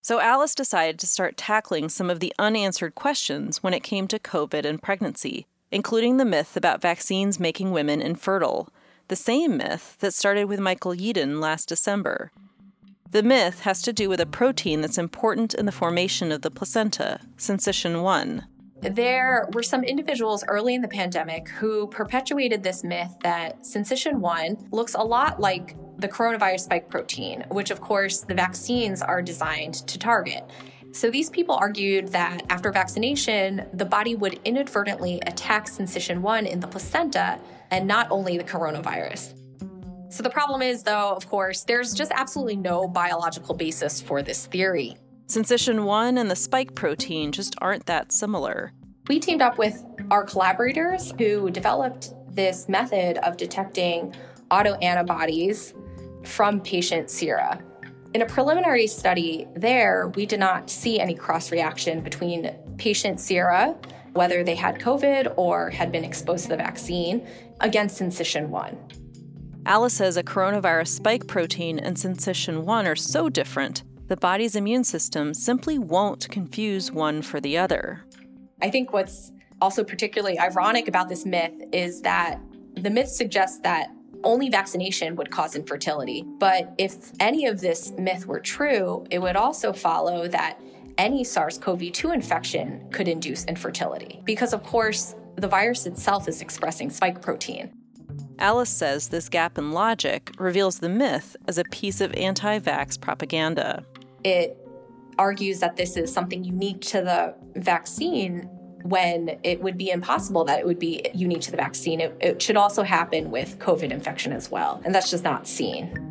So, 0.01 0.19
Alice 0.19 0.55
decided 0.55 0.99
to 0.99 1.07
start 1.07 1.37
tackling 1.37 1.89
some 1.89 2.09
of 2.09 2.19
the 2.19 2.33
unanswered 2.39 2.95
questions 2.95 3.61
when 3.61 3.73
it 3.73 3.83
came 3.83 4.07
to 4.07 4.19
COVID 4.19 4.65
and 4.65 4.81
pregnancy 4.81 5.45
including 5.71 6.17
the 6.17 6.25
myth 6.25 6.57
about 6.57 6.81
vaccines 6.81 7.39
making 7.39 7.71
women 7.71 8.01
infertile, 8.01 8.69
the 9.07 9.15
same 9.15 9.57
myth 9.57 9.97
that 9.99 10.13
started 10.13 10.45
with 10.45 10.59
Michael 10.59 10.93
Yeadon 10.93 11.39
last 11.39 11.69
December. 11.69 12.31
The 13.09 13.23
myth 13.23 13.61
has 13.61 13.81
to 13.83 13.93
do 13.93 14.09
with 14.09 14.19
a 14.19 14.25
protein 14.25 14.81
that's 14.81 14.97
important 14.97 15.53
in 15.53 15.65
the 15.65 15.71
formation 15.71 16.31
of 16.31 16.41
the 16.41 16.51
placenta, 16.51 17.19
syncytin 17.37 18.03
1. 18.03 18.45
There 18.81 19.47
were 19.53 19.63
some 19.63 19.83
individuals 19.83 20.43
early 20.47 20.75
in 20.75 20.81
the 20.81 20.87
pandemic 20.87 21.49
who 21.49 21.87
perpetuated 21.87 22.63
this 22.63 22.83
myth 22.83 23.15
that 23.21 23.61
syncytin 23.63 24.15
1 24.15 24.69
looks 24.71 24.95
a 24.95 25.03
lot 25.03 25.39
like 25.39 25.75
the 26.01 26.09
coronavirus 26.09 26.61
spike 26.61 26.89
protein, 26.89 27.45
which, 27.49 27.69
of 27.69 27.79
course, 27.79 28.21
the 28.21 28.33
vaccines 28.33 29.01
are 29.03 29.21
designed 29.21 29.75
to 29.87 29.99
target. 29.99 30.43
So 30.93 31.09
these 31.09 31.29
people 31.29 31.55
argued 31.55 32.09
that 32.09 32.41
after 32.49 32.71
vaccination, 32.71 33.67
the 33.73 33.85
body 33.85 34.15
would 34.15 34.39
inadvertently 34.43 35.21
attack 35.27 35.67
syncytin 35.67 36.19
1 36.19 36.47
in 36.47 36.59
the 36.59 36.67
placenta 36.67 37.39
and 37.69 37.87
not 37.87 38.07
only 38.09 38.37
the 38.37 38.43
coronavirus. 38.43 39.35
So 40.11 40.23
the 40.23 40.29
problem 40.29 40.61
is, 40.61 40.83
though, 40.83 41.13
of 41.15 41.29
course, 41.29 41.63
there's 41.63 41.93
just 41.93 42.11
absolutely 42.13 42.57
no 42.57 42.87
biological 42.87 43.55
basis 43.55 44.01
for 44.01 44.21
this 44.21 44.47
theory. 44.47 44.97
Syncytin 45.27 45.85
1 45.85 46.17
and 46.17 46.29
the 46.29 46.35
spike 46.35 46.75
protein 46.75 47.31
just 47.31 47.55
aren't 47.59 47.85
that 47.85 48.11
similar. 48.11 48.73
We 49.07 49.19
teamed 49.19 49.41
up 49.41 49.57
with 49.57 49.85
our 50.09 50.25
collaborators 50.25 51.13
who 51.17 51.49
developed 51.51 52.13
this 52.27 52.67
method 52.67 53.17
of 53.19 53.37
detecting 53.37 54.13
autoantibodies 54.49 55.73
from 56.23 56.61
patient 56.61 57.09
sera. 57.09 57.61
In 58.13 58.21
a 58.21 58.25
preliminary 58.25 58.87
study 58.87 59.47
there, 59.55 60.11
we 60.15 60.25
did 60.25 60.39
not 60.39 60.69
see 60.69 60.99
any 60.99 61.15
cross 61.15 61.51
reaction 61.51 62.01
between 62.01 62.53
patient 62.77 63.19
sera, 63.19 63.75
whether 64.13 64.43
they 64.43 64.55
had 64.55 64.79
COVID 64.79 65.33
or 65.37 65.69
had 65.69 65.91
been 65.91 66.03
exposed 66.03 66.43
to 66.43 66.49
the 66.49 66.57
vaccine, 66.57 67.25
against 67.61 68.01
syncytin 68.01 68.49
1. 68.49 68.77
Alice 69.65 69.93
says 69.93 70.17
a 70.17 70.23
coronavirus 70.23 70.87
spike 70.87 71.27
protein 71.27 71.79
and 71.79 71.95
syncytin 71.95 72.63
1 72.63 72.87
are 72.87 72.95
so 72.95 73.29
different, 73.29 73.83
the 74.11 74.17
body's 74.17 74.57
immune 74.57 74.83
system 74.83 75.33
simply 75.33 75.79
won't 75.79 76.27
confuse 76.27 76.91
one 76.91 77.21
for 77.21 77.39
the 77.39 77.57
other. 77.57 78.03
I 78.61 78.69
think 78.69 78.91
what's 78.91 79.31
also 79.61 79.85
particularly 79.85 80.37
ironic 80.37 80.89
about 80.89 81.07
this 81.07 81.25
myth 81.25 81.53
is 81.71 82.01
that 82.01 82.41
the 82.75 82.89
myth 82.89 83.07
suggests 83.07 83.59
that 83.59 83.87
only 84.23 84.49
vaccination 84.49 85.15
would 85.15 85.31
cause 85.31 85.55
infertility. 85.55 86.23
But 86.39 86.73
if 86.77 87.11
any 87.19 87.45
of 87.45 87.61
this 87.61 87.91
myth 87.97 88.25
were 88.25 88.39
true, 88.39 89.05
it 89.09 89.19
would 89.19 89.35
also 89.35 89.73
follow 89.73 90.27
that 90.27 90.59
any 90.97 91.23
SARS 91.23 91.57
CoV 91.57 91.91
2 91.91 92.11
infection 92.11 92.87
could 92.91 93.07
induce 93.07 93.45
infertility. 93.45 94.21
Because, 94.25 94.53
of 94.53 94.63
course, 94.63 95.15
the 95.35 95.47
virus 95.47 95.85
itself 95.85 96.27
is 96.27 96.41
expressing 96.41 96.89
spike 96.89 97.21
protein. 97.21 97.71
Alice 98.39 98.69
says 98.69 99.09
this 99.09 99.29
gap 99.29 99.57
in 99.57 99.71
logic 99.71 100.31
reveals 100.37 100.79
the 100.79 100.89
myth 100.89 101.35
as 101.47 101.57
a 101.57 101.63
piece 101.65 102.01
of 102.01 102.13
anti 102.13 102.59
vax 102.59 102.99
propaganda. 102.99 103.85
It 104.23 104.57
argues 105.17 105.59
that 105.59 105.75
this 105.75 105.97
is 105.97 106.11
something 106.11 106.43
unique 106.43 106.81
to 106.81 107.01
the 107.01 107.35
vaccine 107.55 108.49
when 108.83 109.39
it 109.43 109.61
would 109.61 109.77
be 109.77 109.89
impossible 109.89 110.43
that 110.45 110.59
it 110.59 110.65
would 110.65 110.79
be 110.79 111.05
unique 111.13 111.41
to 111.41 111.51
the 111.51 111.57
vaccine. 111.57 112.01
It, 112.01 112.17
it 112.19 112.41
should 112.41 112.57
also 112.57 112.83
happen 112.83 113.31
with 113.31 113.59
COVID 113.59 113.91
infection 113.91 114.31
as 114.31 114.49
well, 114.49 114.81
and 114.83 114.93
that's 114.93 115.09
just 115.09 115.23
not 115.23 115.47
seen. 115.47 116.07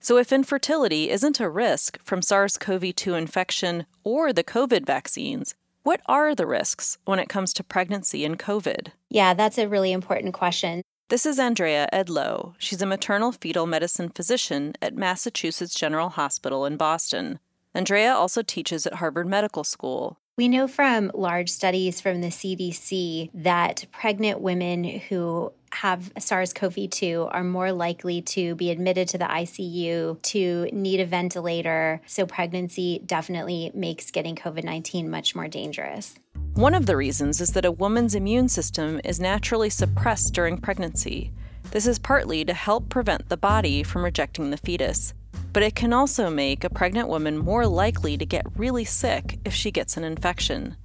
So, 0.00 0.18
if 0.18 0.32
infertility 0.32 1.10
isn't 1.10 1.38
a 1.38 1.48
risk 1.48 2.02
from 2.02 2.22
SARS 2.22 2.58
CoV 2.58 2.92
2 2.96 3.14
infection 3.14 3.86
or 4.02 4.32
the 4.32 4.42
COVID 4.42 4.84
vaccines, 4.84 5.54
what 5.84 6.00
are 6.06 6.34
the 6.34 6.46
risks 6.46 6.98
when 7.04 7.20
it 7.20 7.28
comes 7.28 7.52
to 7.54 7.64
pregnancy 7.64 8.24
and 8.24 8.38
COVID? 8.38 8.88
Yeah, 9.10 9.34
that's 9.34 9.58
a 9.58 9.68
really 9.68 9.92
important 9.92 10.34
question. 10.34 10.82
This 11.08 11.26
is 11.26 11.38
Andrea 11.38 11.88
Edlow. 11.92 12.54
She's 12.58 12.80
a 12.80 12.86
maternal 12.86 13.32
fetal 13.32 13.66
medicine 13.66 14.08
physician 14.08 14.74
at 14.80 14.96
Massachusetts 14.96 15.74
General 15.74 16.08
Hospital 16.08 16.64
in 16.64 16.76
Boston. 16.76 17.38
Andrea 17.74 18.12
also 18.12 18.42
teaches 18.42 18.86
at 18.86 18.94
Harvard 18.94 19.26
Medical 19.26 19.64
School. 19.64 20.18
We 20.36 20.48
know 20.48 20.66
from 20.66 21.10
large 21.14 21.50
studies 21.50 22.00
from 22.00 22.20
the 22.20 22.28
CDC 22.28 23.30
that 23.34 23.86
pregnant 23.92 24.40
women 24.40 24.84
who 24.84 25.52
have 25.72 26.10
SARS 26.18 26.52
CoV 26.52 26.88
2 26.90 27.28
are 27.30 27.44
more 27.44 27.72
likely 27.72 28.22
to 28.22 28.54
be 28.54 28.70
admitted 28.70 29.08
to 29.08 29.18
the 29.18 29.24
ICU, 29.24 30.20
to 30.20 30.68
need 30.72 31.00
a 31.00 31.06
ventilator. 31.06 32.00
So, 32.06 32.26
pregnancy 32.26 33.02
definitely 33.04 33.70
makes 33.74 34.10
getting 34.10 34.36
COVID 34.36 34.64
19 34.64 35.10
much 35.10 35.34
more 35.34 35.48
dangerous. 35.48 36.14
One 36.54 36.74
of 36.74 36.86
the 36.86 36.96
reasons 36.96 37.40
is 37.40 37.52
that 37.52 37.64
a 37.64 37.72
woman's 37.72 38.14
immune 38.14 38.48
system 38.48 39.00
is 39.04 39.20
naturally 39.20 39.70
suppressed 39.70 40.34
during 40.34 40.58
pregnancy. 40.58 41.32
This 41.70 41.86
is 41.86 41.98
partly 41.98 42.44
to 42.44 42.52
help 42.52 42.88
prevent 42.90 43.28
the 43.28 43.36
body 43.36 43.82
from 43.82 44.04
rejecting 44.04 44.50
the 44.50 44.58
fetus 44.58 45.14
but 45.52 45.62
it 45.62 45.74
can 45.74 45.92
also 45.92 46.30
make 46.30 46.64
a 46.64 46.70
pregnant 46.70 47.08
woman 47.08 47.38
more 47.38 47.66
likely 47.66 48.16
to 48.16 48.26
get 48.26 48.46
really 48.56 48.84
sick 48.84 49.38
if 49.44 49.54
she 49.54 49.70
gets 49.70 49.96
an 49.96 50.04
infection. 50.04 50.76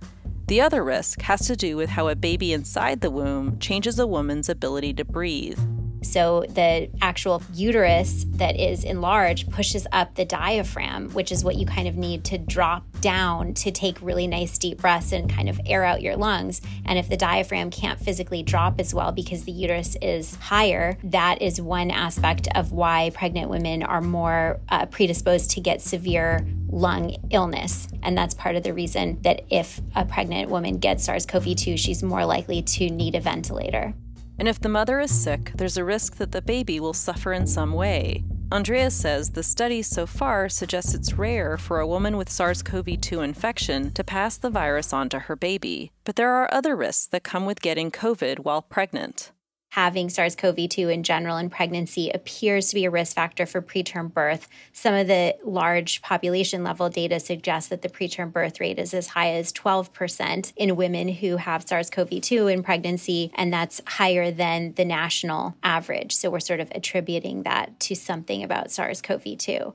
The 0.47 0.61
other 0.61 0.83
risk 0.83 1.21
has 1.23 1.45
to 1.47 1.55
do 1.55 1.75
with 1.75 1.89
how 1.89 2.07
a 2.07 2.15
baby 2.15 2.53
inside 2.53 3.01
the 3.01 3.11
womb 3.11 3.59
changes 3.59 3.99
a 3.99 4.07
woman's 4.07 4.49
ability 4.49 4.93
to 4.93 5.05
breathe. 5.05 5.59
So 6.01 6.45
the 6.49 6.89
actual 7.01 7.41
uterus 7.53 8.25
that 8.31 8.59
is 8.59 8.83
enlarged 8.83 9.51
pushes 9.51 9.87
up 9.91 10.15
the 10.15 10.25
diaphragm, 10.25 11.09
which 11.09 11.31
is 11.31 11.43
what 11.43 11.55
you 11.55 11.65
kind 11.65 11.87
of 11.87 11.95
need 11.95 12.23
to 12.25 12.37
drop 12.37 12.83
down 13.01 13.53
to 13.55 13.71
take 13.71 14.01
really 14.01 14.27
nice 14.27 14.57
deep 14.57 14.79
breaths 14.79 15.11
and 15.11 15.31
kind 15.31 15.49
of 15.49 15.59
air 15.65 15.83
out 15.83 16.01
your 16.01 16.15
lungs. 16.15 16.61
And 16.85 16.97
if 16.97 17.09
the 17.09 17.17
diaphragm 17.17 17.71
can't 17.71 17.99
physically 17.99 18.43
drop 18.43 18.79
as 18.79 18.93
well 18.93 19.11
because 19.11 19.43
the 19.43 19.51
uterus 19.51 19.95
is 20.01 20.35
higher, 20.35 20.97
that 21.03 21.41
is 21.41 21.61
one 21.61 21.91
aspect 21.91 22.47
of 22.55 22.71
why 22.71 23.11
pregnant 23.13 23.49
women 23.49 23.83
are 23.83 24.01
more 24.01 24.59
uh, 24.69 24.85
predisposed 24.87 25.51
to 25.51 25.61
get 25.61 25.81
severe 25.81 26.45
lung 26.69 27.15
illness. 27.31 27.87
And 28.03 28.17
that's 28.17 28.33
part 28.33 28.55
of 28.55 28.63
the 28.63 28.73
reason 28.73 29.21
that 29.21 29.43
if 29.49 29.81
a 29.95 30.05
pregnant 30.05 30.49
woman 30.49 30.77
gets 30.77 31.05
SARS 31.05 31.25
CoV 31.25 31.55
2, 31.55 31.77
she's 31.77 32.03
more 32.03 32.25
likely 32.25 32.61
to 32.61 32.89
need 32.89 33.15
a 33.15 33.19
ventilator. 33.19 33.93
And 34.39 34.47
if 34.47 34.59
the 34.59 34.69
mother 34.69 34.99
is 34.99 35.11
sick, 35.11 35.51
there's 35.55 35.77
a 35.77 35.83
risk 35.83 36.17
that 36.17 36.31
the 36.31 36.41
baby 36.41 36.79
will 36.79 36.93
suffer 36.93 37.33
in 37.33 37.47
some 37.47 37.73
way. 37.73 38.23
Andrea 38.51 38.89
says 38.91 39.31
the 39.31 39.43
studies 39.43 39.87
so 39.87 40.05
far 40.05 40.47
suggest 40.47 40.95
it's 40.95 41.13
rare 41.13 41.57
for 41.57 41.79
a 41.79 41.87
woman 41.87 42.15
with 42.15 42.29
SARS 42.29 42.61
CoV 42.61 43.01
2 43.01 43.19
infection 43.19 43.91
to 43.91 44.03
pass 44.03 44.37
the 44.37 44.49
virus 44.49 44.93
on 44.93 45.09
to 45.09 45.19
her 45.19 45.35
baby, 45.35 45.91
but 46.05 46.15
there 46.15 46.31
are 46.31 46.53
other 46.53 46.75
risks 46.75 47.07
that 47.07 47.23
come 47.23 47.45
with 47.45 47.61
getting 47.61 47.91
COVID 47.91 48.39
while 48.39 48.61
pregnant 48.61 49.31
having 49.71 50.09
SARS 50.09 50.35
CoV 50.35 50.69
2 50.69 50.89
in 50.89 51.03
general 51.03 51.37
in 51.37 51.49
pregnancy 51.49 52.09
appears 52.09 52.69
to 52.69 52.75
be 52.75 52.85
a 52.85 52.89
risk 52.89 53.15
factor 53.15 53.45
for 53.45 53.61
preterm 53.61 54.13
birth. 54.13 54.47
Some 54.73 54.93
of 54.93 55.07
the 55.07 55.35
large 55.43 56.01
population 56.01 56.63
level 56.63 56.89
data 56.89 57.19
suggests 57.19 57.69
that 57.69 57.81
the 57.81 57.89
preterm 57.89 58.31
birth 58.31 58.59
rate 58.59 58.79
is 58.79 58.93
as 58.93 59.07
high 59.07 59.33
as 59.33 59.51
12% 59.53 60.53
in 60.55 60.75
women 60.75 61.09
who 61.09 61.37
have 61.37 61.67
SARS 61.67 61.89
CoV 61.89 62.21
2 62.21 62.47
in 62.47 62.63
pregnancy, 62.63 63.31
and 63.35 63.51
that's 63.51 63.81
higher 63.85 64.31
than 64.31 64.73
the 64.73 64.85
national 64.85 65.55
average. 65.63 66.13
So 66.13 66.29
we're 66.29 66.39
sort 66.39 66.59
of 66.59 66.71
attributing 66.73 67.43
that 67.43 67.79
to 67.81 67.95
something 67.95 68.43
about 68.43 68.71
SARS 68.71 69.01
CoV 69.01 69.37
2. 69.37 69.73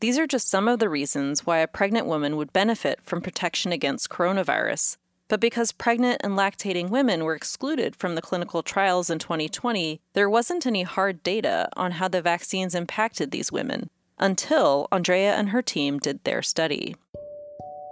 These 0.00 0.18
are 0.18 0.26
just 0.26 0.50
some 0.50 0.66
of 0.66 0.80
the 0.80 0.88
reasons 0.88 1.46
why 1.46 1.58
a 1.58 1.68
pregnant 1.68 2.06
woman 2.06 2.36
would 2.36 2.52
benefit 2.52 2.98
from 3.04 3.20
protection 3.20 3.70
against 3.70 4.08
coronavirus. 4.08 4.96
But 5.32 5.40
because 5.40 5.72
pregnant 5.72 6.20
and 6.22 6.34
lactating 6.34 6.90
women 6.90 7.24
were 7.24 7.34
excluded 7.34 7.96
from 7.96 8.16
the 8.16 8.20
clinical 8.20 8.62
trials 8.62 9.08
in 9.08 9.18
2020, 9.18 9.98
there 10.12 10.28
wasn't 10.28 10.66
any 10.66 10.82
hard 10.82 11.22
data 11.22 11.70
on 11.74 11.92
how 11.92 12.08
the 12.08 12.20
vaccines 12.20 12.74
impacted 12.74 13.30
these 13.30 13.50
women 13.50 13.88
until 14.18 14.88
Andrea 14.92 15.34
and 15.34 15.48
her 15.48 15.62
team 15.62 15.98
did 15.98 16.22
their 16.24 16.42
study. 16.42 16.96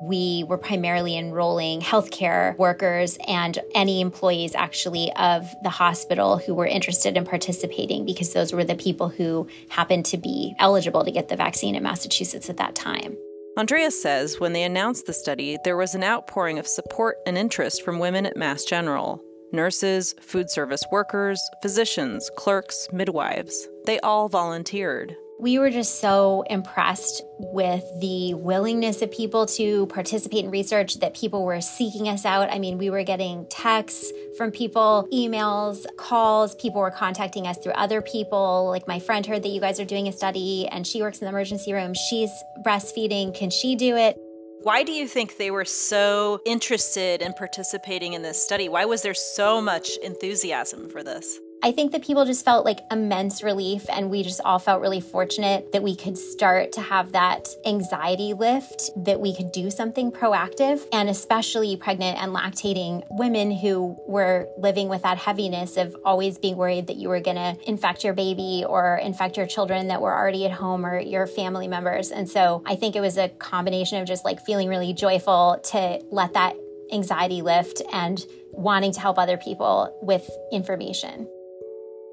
We 0.02 0.44
were 0.48 0.58
primarily 0.58 1.16
enrolling 1.16 1.80
healthcare 1.80 2.58
workers 2.58 3.16
and 3.26 3.58
any 3.74 4.02
employees 4.02 4.54
actually 4.54 5.10
of 5.14 5.48
the 5.62 5.70
hospital 5.70 6.36
who 6.36 6.54
were 6.54 6.66
interested 6.66 7.16
in 7.16 7.24
participating 7.24 8.04
because 8.04 8.34
those 8.34 8.52
were 8.52 8.64
the 8.64 8.74
people 8.74 9.08
who 9.08 9.48
happened 9.70 10.04
to 10.06 10.18
be 10.18 10.54
eligible 10.58 11.06
to 11.06 11.10
get 11.10 11.30
the 11.30 11.36
vaccine 11.36 11.74
in 11.74 11.82
Massachusetts 11.82 12.50
at 12.50 12.58
that 12.58 12.74
time. 12.74 13.16
Andrea 13.56 13.90
says 13.90 14.38
when 14.38 14.52
they 14.52 14.62
announced 14.62 15.06
the 15.06 15.12
study, 15.12 15.58
there 15.64 15.76
was 15.76 15.94
an 15.94 16.04
outpouring 16.04 16.58
of 16.58 16.66
support 16.66 17.16
and 17.26 17.36
interest 17.36 17.82
from 17.82 17.98
women 17.98 18.24
at 18.24 18.36
Mass 18.36 18.64
General 18.64 19.22
nurses, 19.52 20.14
food 20.20 20.48
service 20.48 20.82
workers, 20.92 21.40
physicians, 21.60 22.30
clerks, 22.36 22.86
midwives. 22.92 23.68
They 23.84 23.98
all 24.00 24.28
volunteered. 24.28 25.16
We 25.40 25.58
were 25.58 25.70
just 25.70 26.00
so 26.00 26.44
impressed 26.50 27.22
with 27.38 27.82
the 27.98 28.34
willingness 28.34 29.00
of 29.00 29.10
people 29.10 29.46
to 29.46 29.86
participate 29.86 30.44
in 30.44 30.50
research, 30.50 31.00
that 31.00 31.14
people 31.14 31.46
were 31.46 31.62
seeking 31.62 32.10
us 32.10 32.26
out. 32.26 32.52
I 32.52 32.58
mean, 32.58 32.76
we 32.76 32.90
were 32.90 33.02
getting 33.04 33.46
texts 33.46 34.12
from 34.36 34.50
people, 34.50 35.08
emails, 35.10 35.86
calls. 35.96 36.54
People 36.56 36.82
were 36.82 36.90
contacting 36.90 37.46
us 37.46 37.56
through 37.56 37.72
other 37.72 38.02
people. 38.02 38.66
Like 38.68 38.86
my 38.86 38.98
friend 38.98 39.24
heard 39.24 39.42
that 39.42 39.48
you 39.48 39.62
guys 39.62 39.80
are 39.80 39.86
doing 39.86 40.08
a 40.08 40.12
study 40.12 40.68
and 40.68 40.86
she 40.86 41.00
works 41.00 41.20
in 41.20 41.24
the 41.24 41.30
emergency 41.30 41.72
room. 41.72 41.94
She's 41.94 42.30
breastfeeding. 42.62 43.34
Can 43.34 43.48
she 43.48 43.76
do 43.76 43.96
it? 43.96 44.18
Why 44.62 44.82
do 44.82 44.92
you 44.92 45.08
think 45.08 45.38
they 45.38 45.50
were 45.50 45.64
so 45.64 46.42
interested 46.44 47.22
in 47.22 47.32
participating 47.32 48.12
in 48.12 48.20
this 48.20 48.42
study? 48.42 48.68
Why 48.68 48.84
was 48.84 49.00
there 49.00 49.14
so 49.14 49.62
much 49.62 49.96
enthusiasm 50.02 50.90
for 50.90 51.02
this? 51.02 51.38
I 51.62 51.72
think 51.72 51.92
that 51.92 52.02
people 52.02 52.24
just 52.24 52.42
felt 52.42 52.64
like 52.64 52.80
immense 52.90 53.42
relief, 53.42 53.84
and 53.90 54.08
we 54.08 54.22
just 54.22 54.40
all 54.46 54.58
felt 54.58 54.80
really 54.80 55.00
fortunate 55.00 55.72
that 55.72 55.82
we 55.82 55.94
could 55.94 56.16
start 56.16 56.72
to 56.72 56.80
have 56.80 57.12
that 57.12 57.48
anxiety 57.66 58.32
lift, 58.32 58.88
that 58.96 59.20
we 59.20 59.36
could 59.36 59.52
do 59.52 59.70
something 59.70 60.10
proactive, 60.10 60.80
and 60.90 61.10
especially 61.10 61.76
pregnant 61.76 62.22
and 62.22 62.34
lactating 62.34 63.04
women 63.10 63.50
who 63.50 63.94
were 64.08 64.48
living 64.56 64.88
with 64.88 65.02
that 65.02 65.18
heaviness 65.18 65.76
of 65.76 65.94
always 66.02 66.38
being 66.38 66.56
worried 66.56 66.86
that 66.86 66.96
you 66.96 67.10
were 67.10 67.20
going 67.20 67.36
to 67.36 67.54
infect 67.68 68.04
your 68.04 68.14
baby 68.14 68.64
or 68.66 68.96
infect 68.96 69.36
your 69.36 69.46
children 69.46 69.88
that 69.88 70.00
were 70.00 70.14
already 70.16 70.46
at 70.46 70.52
home 70.52 70.86
or 70.86 70.98
your 70.98 71.26
family 71.26 71.68
members. 71.68 72.10
And 72.10 72.26
so 72.26 72.62
I 72.64 72.74
think 72.74 72.96
it 72.96 73.00
was 73.00 73.18
a 73.18 73.28
combination 73.28 74.00
of 74.00 74.08
just 74.08 74.24
like 74.24 74.40
feeling 74.46 74.70
really 74.70 74.94
joyful 74.94 75.60
to 75.64 76.02
let 76.10 76.32
that 76.32 76.56
anxiety 76.90 77.42
lift 77.42 77.82
and 77.92 78.24
wanting 78.52 78.92
to 78.92 79.00
help 79.00 79.18
other 79.18 79.36
people 79.36 79.94
with 80.00 80.28
information. 80.50 81.28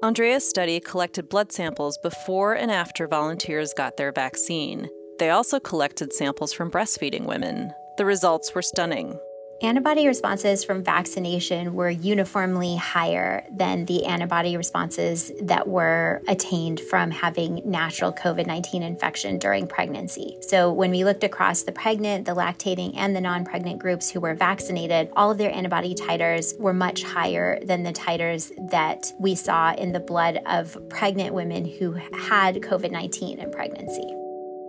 Andrea's 0.00 0.48
study 0.48 0.78
collected 0.78 1.28
blood 1.28 1.50
samples 1.50 1.98
before 1.98 2.54
and 2.54 2.70
after 2.70 3.08
volunteers 3.08 3.74
got 3.74 3.96
their 3.96 4.12
vaccine. 4.12 4.88
They 5.18 5.30
also 5.30 5.58
collected 5.58 6.12
samples 6.12 6.52
from 6.52 6.70
breastfeeding 6.70 7.24
women. 7.24 7.72
The 7.96 8.04
results 8.04 8.54
were 8.54 8.62
stunning. 8.62 9.18
Antibody 9.60 10.06
responses 10.06 10.62
from 10.62 10.84
vaccination 10.84 11.74
were 11.74 11.90
uniformly 11.90 12.76
higher 12.76 13.44
than 13.50 13.86
the 13.86 14.04
antibody 14.04 14.56
responses 14.56 15.32
that 15.42 15.66
were 15.66 16.22
attained 16.28 16.78
from 16.78 17.10
having 17.10 17.62
natural 17.64 18.12
COVID 18.12 18.46
19 18.46 18.84
infection 18.84 19.36
during 19.36 19.66
pregnancy. 19.66 20.38
So, 20.42 20.72
when 20.72 20.92
we 20.92 21.02
looked 21.02 21.24
across 21.24 21.64
the 21.64 21.72
pregnant, 21.72 22.24
the 22.24 22.36
lactating, 22.36 22.92
and 22.96 23.16
the 23.16 23.20
non 23.20 23.44
pregnant 23.44 23.80
groups 23.80 24.08
who 24.08 24.20
were 24.20 24.36
vaccinated, 24.36 25.10
all 25.16 25.32
of 25.32 25.38
their 25.38 25.52
antibody 25.52 25.92
titers 25.92 26.56
were 26.60 26.72
much 26.74 27.02
higher 27.02 27.58
than 27.64 27.82
the 27.82 27.92
titers 27.92 28.52
that 28.70 29.12
we 29.18 29.34
saw 29.34 29.74
in 29.74 29.90
the 29.90 29.98
blood 29.98 30.38
of 30.46 30.78
pregnant 30.88 31.34
women 31.34 31.64
who 31.64 31.94
had 31.94 32.54
COVID 32.56 32.92
19 32.92 33.40
in 33.40 33.50
pregnancy. 33.50 34.14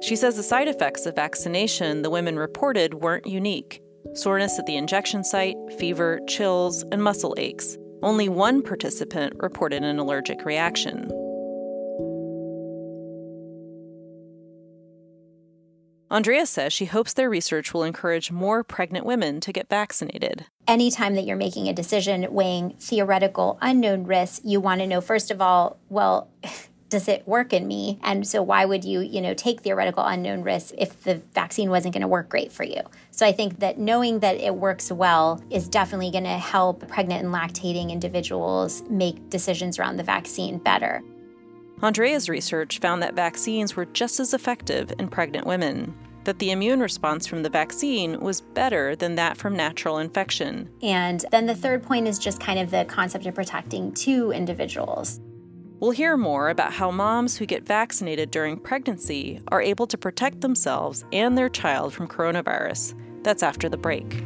She 0.02 0.16
says 0.16 0.36
the 0.36 0.42
side 0.42 0.68
effects 0.68 1.06
of 1.06 1.16
vaccination 1.16 2.02
the 2.02 2.10
women 2.10 2.40
reported 2.40 2.96
weren't 2.96 3.28
unique 3.28 3.84
soreness 4.22 4.60
at 4.60 4.66
the 4.66 4.76
injection 4.76 5.24
site, 5.24 5.56
fever, 5.78 6.20
chills, 6.28 6.84
and 6.92 7.04
muscle 7.04 7.36
aches. 7.38 7.78
Only 8.02 8.30
one 8.30 8.62
participant 8.62 9.34
reported 9.38 9.84
an 9.84 10.00
allergic 10.00 10.46
reaction. 10.46 11.12
Andrea 16.12 16.48
says 16.48 16.74
she 16.74 16.86
hopes 16.86 17.14
their 17.14 17.30
research 17.30 17.72
will 17.72 17.84
encourage 17.84 18.32
more 18.32 18.64
pregnant 18.64 19.06
women 19.06 19.40
to 19.42 19.54
get 19.54 19.70
vaccinated. 19.70 20.46
Anytime 20.68 21.14
that 21.16 21.26
you're 21.26 21.38
making 21.38 21.68
a 21.68 21.74
decision 21.74 22.26
weighing 22.32 22.76
theoretical 22.80 23.60
unknown 23.62 24.06
risks, 24.06 24.42
you 24.44 24.60
want 24.60 24.82
to 24.82 24.88
know, 24.88 25.02
first 25.02 25.30
of 25.30 25.40
all, 25.40 25.80
well, 25.90 26.30
does 26.90 27.08
it 27.08 27.28
work 27.28 27.54
in 27.54 27.68
me? 27.68 28.00
And 28.04 28.28
so 28.28 28.42
why 28.42 28.66
would 28.66 28.84
you, 28.84 29.00
you 29.00 29.22
know, 29.22 29.34
take 29.34 29.62
theoretical 29.62 30.04
unknown 30.04 30.42
risks 30.42 30.74
if 30.78 31.04
the 31.04 31.22
vaccine 31.34 31.70
wasn't 31.70 31.94
going 31.94 32.02
to 32.02 32.08
work 32.08 32.30
great 32.30 32.52
for 32.52 32.64
you? 32.64 32.82
So 33.12 33.26
I 33.26 33.32
think 33.32 33.60
that 33.60 33.78
knowing 33.78 34.20
that 34.20 34.38
it 34.38 34.56
works 34.56 34.92
well 34.92 35.42
is 35.50 35.68
definitely 35.68 36.12
going 36.12 36.24
to 36.24 36.38
help 36.38 36.88
pregnant 36.88 37.24
and 37.24 37.34
lactating 37.34 37.92
individuals 37.92 38.84
make 38.90 39.30
decisions 39.30 39.80
around 39.80 39.98
the 39.98 40.04
vaccine 40.04 40.58
better. 40.58 41.02
Andrea's 41.82 42.28
research 42.28 42.80
found 42.80 43.02
that 43.04 43.14
vaccines 43.14 43.76
were 43.76 43.86
just 43.86 44.20
as 44.20 44.34
effective 44.34 44.92
in 45.00 45.08
pregnant 45.08 45.48
women 45.48 45.96
that 46.26 46.40
the 46.40 46.52
immune 46.52 46.80
response 46.80 47.26
from 47.26 47.44
the 47.44 47.50
vaccine 47.50 48.20
was 48.20 48.42
better 48.42 48.96
than 48.96 49.16
that 49.16 49.38
from 49.38 49.56
natural 49.56 49.98
infection. 49.98 50.70
And 50.84 51.26
then 51.32 51.46
the 51.46 51.56
third 51.56 51.82
point 51.82 52.08
is 52.08 52.20
just 52.20 52.40
kind 52.40 52.60
of 52.60 52.70
the 52.70 52.86
concept 52.86 53.26
of 53.26 53.34
protecting 53.34 53.94
two 53.94 54.32
individuals. 54.32 55.22
We'll 55.80 55.92
hear 55.92 56.18
more 56.18 56.50
about 56.50 56.74
how 56.74 56.92
moms 56.92 57.38
who 57.38 57.46
get 57.46 57.66
vaccinated 57.66 58.32
during 58.32 58.58
pregnancy 58.58 59.40
are 59.48 59.62
able 59.62 59.88
to 59.88 59.98
protect 59.98 60.42
themselves 60.42 61.06
and 61.14 61.38
their 61.38 61.48
child 61.48 61.94
from 61.94 62.08
coronavirus. 62.10 62.96
That's 63.24 63.44
after 63.44 63.70
the 63.70 63.78
break. 63.78 64.22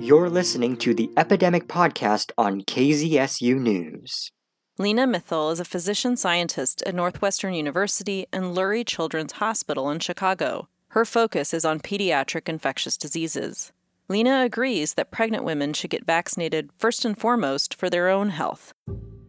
You're 0.00 0.30
listening 0.30 0.78
to 0.78 0.94
the 0.94 1.10
Epidemic 1.18 1.68
Podcast 1.68 2.32
on 2.38 2.62
KZSU 2.62 3.58
News. 3.58 4.30
Leena 4.78 5.06
Mithal 5.06 5.50
is 5.50 5.60
a 5.60 5.64
physician 5.64 6.16
scientist 6.16 6.82
at 6.86 6.94
Northwestern 6.94 7.52
University 7.54 8.26
and 8.32 8.56
Lurie 8.56 8.86
Children's 8.86 9.32
Hospital 9.32 9.90
in 9.90 9.98
Chicago. 10.00 10.68
Her 10.88 11.04
focus 11.04 11.52
is 11.52 11.64
on 11.64 11.80
pediatric 11.80 12.48
infectious 12.48 12.96
diseases. 12.96 13.72
Leena 14.06 14.42
agrees 14.42 14.94
that 14.94 15.10
pregnant 15.10 15.44
women 15.44 15.72
should 15.72 15.88
get 15.88 16.04
vaccinated 16.04 16.68
first 16.76 17.06
and 17.06 17.16
foremost 17.16 17.72
for 17.74 17.88
their 17.88 18.08
own 18.08 18.28
health. 18.28 18.74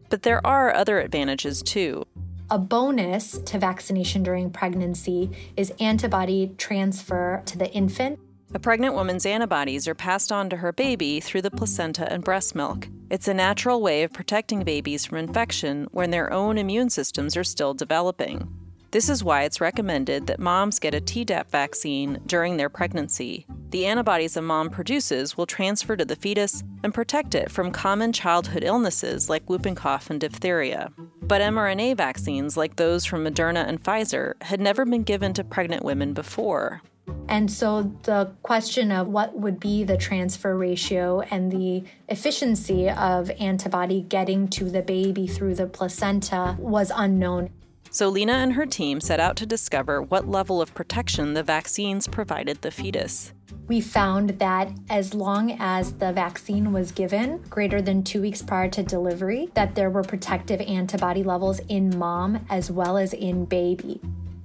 But 0.10 0.24
there 0.24 0.46
are 0.46 0.74
other 0.74 1.00
advantages 1.00 1.64
too. 1.64 2.04
A 2.50 2.60
bonus 2.60 3.38
to 3.38 3.58
vaccination 3.58 4.22
during 4.22 4.50
pregnancy 4.50 5.32
is 5.56 5.74
antibody 5.80 6.54
transfer 6.58 7.42
to 7.46 7.58
the 7.58 7.72
infant. 7.72 8.20
A 8.54 8.60
pregnant 8.60 8.96
woman's 8.96 9.26
antibodies 9.26 9.88
are 9.88 9.96
passed 9.96 10.32
on 10.32 10.50
to 10.50 10.58
her 10.58 10.74
baby 10.74 11.22
through 11.22 11.42
the 11.42 11.52
placenta 11.52 12.12
and 12.12 12.24
breast 12.24 12.54
milk. 12.54 12.90
It's 13.10 13.30
a 13.30 13.34
natural 13.34 13.82
way 13.82 14.04
of 14.04 14.12
protecting 14.12 14.64
babies 14.64 15.06
from 15.06 15.20
infection 15.20 15.88
when 15.92 16.12
their 16.12 16.32
own 16.34 16.58
immune 16.58 16.90
systems 16.90 17.38
are 17.38 17.44
still 17.46 17.74
developing. 17.74 18.65
This 18.96 19.10
is 19.10 19.26
why 19.26 19.44
it's 19.44 19.60
recommended 19.60 20.28
that 20.28 20.40
moms 20.40 20.80
get 20.80 20.96
a 20.96 21.02
Tdap 21.02 21.52
vaccine 21.52 22.22
during 22.26 22.56
their 22.56 22.70
pregnancy. 22.70 23.46
The 23.72 23.88
antibodies 23.88 24.38
a 24.38 24.42
mom 24.42 24.70
produces 24.70 25.36
will 25.36 25.46
transfer 25.46 25.98
to 25.98 26.06
the 26.06 26.16
fetus 26.16 26.64
and 26.82 26.94
protect 26.94 27.36
it 27.36 27.52
from 27.52 27.74
common 27.74 28.14
childhood 28.14 28.64
illnesses 28.64 29.30
like 29.30 29.50
whooping 29.50 29.76
cough 29.76 30.10
and 30.10 30.22
diphtheria. 30.22 30.94
But 31.22 31.42
mRNA 31.42 31.98
vaccines, 31.98 32.56
like 32.56 32.78
those 32.78 33.04
from 33.04 33.26
Moderna 33.26 33.68
and 33.68 33.84
Pfizer, 33.84 34.42
had 34.42 34.62
never 34.62 34.86
been 34.86 35.04
given 35.04 35.34
to 35.34 35.44
pregnant 35.44 35.84
women 35.84 36.14
before. 36.14 36.82
And 37.28 37.52
so 37.52 37.92
the 38.04 38.32
question 38.44 38.94
of 38.94 39.10
what 39.10 39.38
would 39.38 39.60
be 39.60 39.84
the 39.84 39.98
transfer 39.98 40.56
ratio 40.56 41.20
and 41.20 41.52
the 41.52 41.84
efficiency 42.08 42.90
of 42.90 43.30
antibody 43.42 44.04
getting 44.04 44.48
to 44.52 44.70
the 44.70 44.82
baby 44.82 45.28
through 45.28 45.56
the 45.56 45.68
placenta 45.68 46.56
was 46.58 46.94
unknown. 46.96 47.50
So 47.96 48.10
Leena 48.10 48.34
and 48.34 48.52
her 48.52 48.66
team 48.66 49.00
set 49.00 49.22
out 49.22 49.38
to 49.38 49.46
discover 49.46 50.02
what 50.02 50.28
level 50.28 50.62
of 50.62 50.74
protection 50.74 51.34
the 51.34 51.44
vaccines 51.44 52.10
provided 52.10 52.62
the 52.62 52.70
fetus. 52.70 53.32
We 53.70 53.80
found 53.80 54.32
that 54.32 54.70
as 54.90 55.14
long 55.14 55.56
as 55.62 55.94
the 55.94 56.12
vaccine 56.12 56.74
was 56.74 56.92
given 56.92 57.38
greater 57.50 57.82
than 57.82 58.04
two 58.04 58.20
weeks 58.20 58.42
prior 58.42 58.68
to 58.72 58.84
delivery, 58.84 59.50
that 59.54 59.76
there 59.76 59.90
were 59.90 60.04
protective 60.04 60.60
antibody 60.60 61.24
levels 61.24 61.60
in 61.70 61.98
mom 61.98 62.46
as 62.50 62.70
well 62.70 62.98
as 62.98 63.14
in 63.14 63.46
baby. 63.46 64.02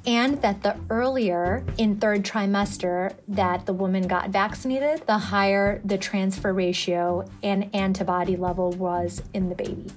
And 0.07 0.41
that 0.43 0.63
the 0.63 0.77
earlier 0.89 1.65
in 1.77 1.97
third 1.97 2.23
trimester 2.23 3.15
that 3.27 3.67
the 3.67 3.73
woman 3.73 4.07
got 4.07 4.31
vaccinated, 4.31 5.05
the 5.09 5.19
higher 5.19 5.81
the 5.85 5.99
transfer 5.99 6.53
ratio 6.53 7.29
and 7.43 7.69
antibody 7.75 8.37
level 8.37 8.71
was 8.71 9.25
in 9.35 9.49
the 9.49 9.57
baby. 9.57 9.91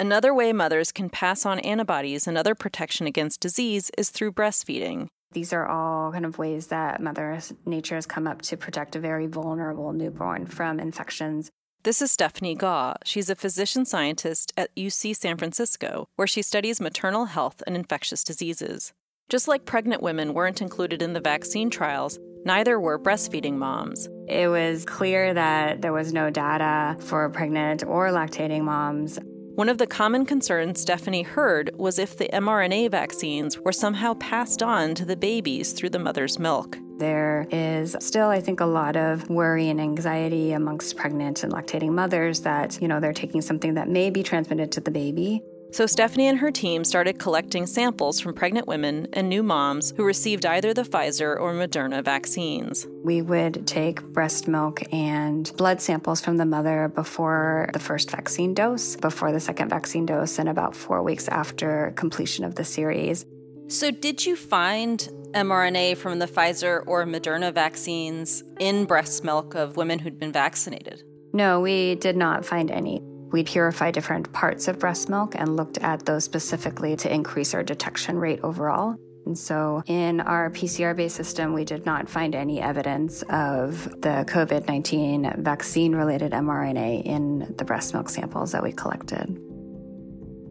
Another 0.00 0.32
way 0.32 0.50
mothers 0.54 0.92
can 0.92 1.10
pass 1.10 1.44
on 1.44 1.58
antibodies 1.58 2.26
and 2.26 2.38
other 2.38 2.54
protection 2.54 3.06
against 3.06 3.38
disease 3.38 3.90
is 3.98 4.08
through 4.08 4.32
breastfeeding. 4.32 5.08
These 5.32 5.52
are 5.52 5.68
all 5.68 6.10
kind 6.10 6.24
of 6.24 6.38
ways 6.38 6.68
that 6.68 7.02
Mother 7.02 7.38
Nature 7.66 7.96
has 7.96 8.06
come 8.06 8.26
up 8.26 8.40
to 8.48 8.56
protect 8.56 8.96
a 8.96 8.98
very 8.98 9.26
vulnerable 9.26 9.92
newborn 9.92 10.46
from 10.46 10.80
infections. 10.80 11.50
This 11.82 12.00
is 12.00 12.10
Stephanie 12.10 12.54
Gaw. 12.54 12.94
She's 13.04 13.28
a 13.28 13.36
physician 13.36 13.84
scientist 13.84 14.54
at 14.56 14.74
UC 14.74 15.14
San 15.16 15.36
Francisco, 15.36 16.08
where 16.16 16.26
she 16.26 16.40
studies 16.40 16.80
maternal 16.80 17.26
health 17.26 17.62
and 17.66 17.76
infectious 17.76 18.24
diseases. 18.24 18.94
Just 19.28 19.48
like 19.48 19.66
pregnant 19.66 20.02
women 20.02 20.32
weren't 20.32 20.62
included 20.62 21.02
in 21.02 21.12
the 21.12 21.20
vaccine 21.20 21.68
trials, 21.68 22.18
neither 22.46 22.80
were 22.80 22.98
breastfeeding 22.98 23.58
moms. 23.58 24.08
It 24.28 24.48
was 24.48 24.86
clear 24.86 25.34
that 25.34 25.82
there 25.82 25.92
was 25.92 26.14
no 26.14 26.30
data 26.30 26.96
for 27.00 27.28
pregnant 27.28 27.84
or 27.84 28.08
lactating 28.08 28.62
moms 28.62 29.18
one 29.54 29.68
of 29.68 29.78
the 29.78 29.86
common 29.86 30.24
concerns 30.24 30.80
Stephanie 30.80 31.22
heard 31.22 31.70
was 31.76 31.98
if 31.98 32.16
the 32.16 32.30
mRNA 32.32 32.90
vaccines 32.90 33.58
were 33.58 33.72
somehow 33.72 34.14
passed 34.14 34.62
on 34.62 34.94
to 34.94 35.04
the 35.04 35.16
babies 35.16 35.72
through 35.72 35.90
the 35.90 35.98
mother's 35.98 36.38
milk. 36.38 36.78
There 36.98 37.46
is 37.50 37.96
still, 38.00 38.28
I 38.28 38.40
think, 38.40 38.60
a 38.60 38.66
lot 38.66 38.96
of 38.96 39.28
worry 39.28 39.68
and 39.68 39.80
anxiety 39.80 40.52
amongst 40.52 40.96
pregnant 40.96 41.42
and 41.42 41.52
lactating 41.52 41.92
mothers 41.92 42.40
that, 42.42 42.80
you 42.80 42.88
know, 42.88 43.00
they're 43.00 43.12
taking 43.12 43.40
something 43.40 43.74
that 43.74 43.88
may 43.88 44.10
be 44.10 44.22
transmitted 44.22 44.70
to 44.72 44.80
the 44.80 44.90
baby. 44.90 45.42
So 45.72 45.86
Stephanie 45.86 46.26
and 46.26 46.38
her 46.38 46.50
team 46.50 46.82
started 46.82 47.20
collecting 47.20 47.64
samples 47.64 48.18
from 48.18 48.34
pregnant 48.34 48.66
women 48.66 49.06
and 49.12 49.28
new 49.28 49.42
moms 49.42 49.94
who 49.96 50.04
received 50.04 50.44
either 50.44 50.74
the 50.74 50.82
Pfizer 50.82 51.38
or 51.38 51.52
Moderna 51.54 52.04
vaccines. 52.04 52.88
We 53.04 53.22
would 53.22 53.68
take 53.68 54.02
breast 54.02 54.48
milk 54.48 54.82
and 54.92 55.52
blood 55.56 55.80
samples 55.80 56.20
from 56.20 56.38
the 56.38 56.44
mother 56.44 56.88
before 56.88 57.70
the 57.72 57.78
first 57.78 58.10
vaccine 58.10 58.52
dose, 58.52 58.96
before 58.96 59.30
the 59.30 59.38
second 59.38 59.68
vaccine 59.68 60.06
dose, 60.06 60.40
and 60.40 60.48
about 60.48 60.74
four 60.74 61.04
weeks 61.04 61.28
after 61.28 61.92
completion 61.94 62.44
of 62.44 62.56
the 62.56 62.64
series. 62.64 63.24
So, 63.68 63.92
did 63.92 64.26
you 64.26 64.34
find 64.34 64.98
mRNA 65.30 65.98
from 65.98 66.18
the 66.18 66.26
Pfizer 66.26 66.82
or 66.88 67.06
Moderna 67.06 67.54
vaccines 67.54 68.42
in 68.58 68.84
breast 68.86 69.22
milk 69.22 69.54
of 69.54 69.76
women 69.76 70.00
who'd 70.00 70.18
been 70.18 70.32
vaccinated? 70.32 71.04
No, 71.32 71.60
we 71.60 71.94
did 71.94 72.16
not 72.16 72.44
find 72.44 72.72
any. 72.72 73.00
We 73.32 73.44
purified 73.44 73.94
different 73.94 74.32
parts 74.32 74.68
of 74.68 74.78
breast 74.78 75.08
milk 75.08 75.34
and 75.36 75.56
looked 75.56 75.78
at 75.78 76.04
those 76.04 76.24
specifically 76.24 76.96
to 76.96 77.12
increase 77.12 77.54
our 77.54 77.62
detection 77.62 78.18
rate 78.18 78.40
overall. 78.42 78.96
And 79.26 79.38
so, 79.38 79.82
in 79.86 80.20
our 80.20 80.50
PCR 80.50 80.96
based 80.96 81.14
system, 81.14 81.52
we 81.52 81.64
did 81.64 81.84
not 81.86 82.08
find 82.08 82.34
any 82.34 82.60
evidence 82.60 83.22
of 83.30 83.84
the 84.00 84.24
COVID 84.26 84.66
19 84.66 85.42
vaccine 85.42 85.94
related 85.94 86.32
mRNA 86.32 87.04
in 87.04 87.54
the 87.56 87.64
breast 87.64 87.94
milk 87.94 88.08
samples 88.08 88.52
that 88.52 88.62
we 88.62 88.72
collected. 88.72 89.40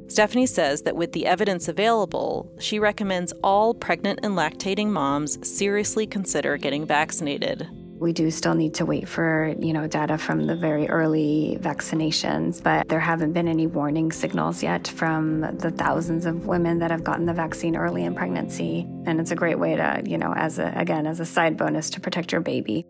Stephanie 0.07 0.47
says 0.47 0.83
that 0.83 0.95
with 0.95 1.11
the 1.11 1.27
evidence 1.27 1.67
available, 1.67 2.51
she 2.59 2.79
recommends 2.79 3.31
all 3.43 3.73
pregnant 3.73 4.19
and 4.23 4.35
lactating 4.35 4.87
moms 4.87 5.37
seriously 5.47 6.07
consider 6.07 6.57
getting 6.57 6.85
vaccinated. 6.85 7.67
We 7.99 8.13
do 8.13 8.31
still 8.31 8.53
need 8.53 8.75
to 8.75 8.85
wait 8.85 9.09
for, 9.09 9.53
you 9.59 9.73
know, 9.73 9.85
data 9.85 10.17
from 10.17 10.47
the 10.47 10.55
very 10.55 10.87
early 10.87 11.57
vaccinations, 11.59 12.63
but 12.63 12.87
there 12.87 13.01
haven't 13.01 13.33
been 13.33 13.49
any 13.49 13.67
warning 13.67 14.13
signals 14.13 14.63
yet 14.63 14.87
from 14.87 15.41
the 15.41 15.69
thousands 15.69 16.25
of 16.25 16.45
women 16.45 16.79
that 16.79 16.91
have 16.91 17.03
gotten 17.03 17.25
the 17.25 17.33
vaccine 17.33 17.75
early 17.75 18.05
in 18.05 18.15
pregnancy. 18.15 18.87
And 19.05 19.19
it's 19.19 19.31
a 19.31 19.35
great 19.35 19.59
way 19.59 19.75
to, 19.75 20.01
you 20.05 20.17
know, 20.17 20.33
as 20.33 20.59
a 20.59 20.71
again, 20.77 21.05
as 21.07 21.19
a 21.19 21.25
side 21.25 21.57
bonus 21.57 21.89
to 21.89 21.99
protect 21.99 22.31
your 22.31 22.39
baby. 22.39 22.85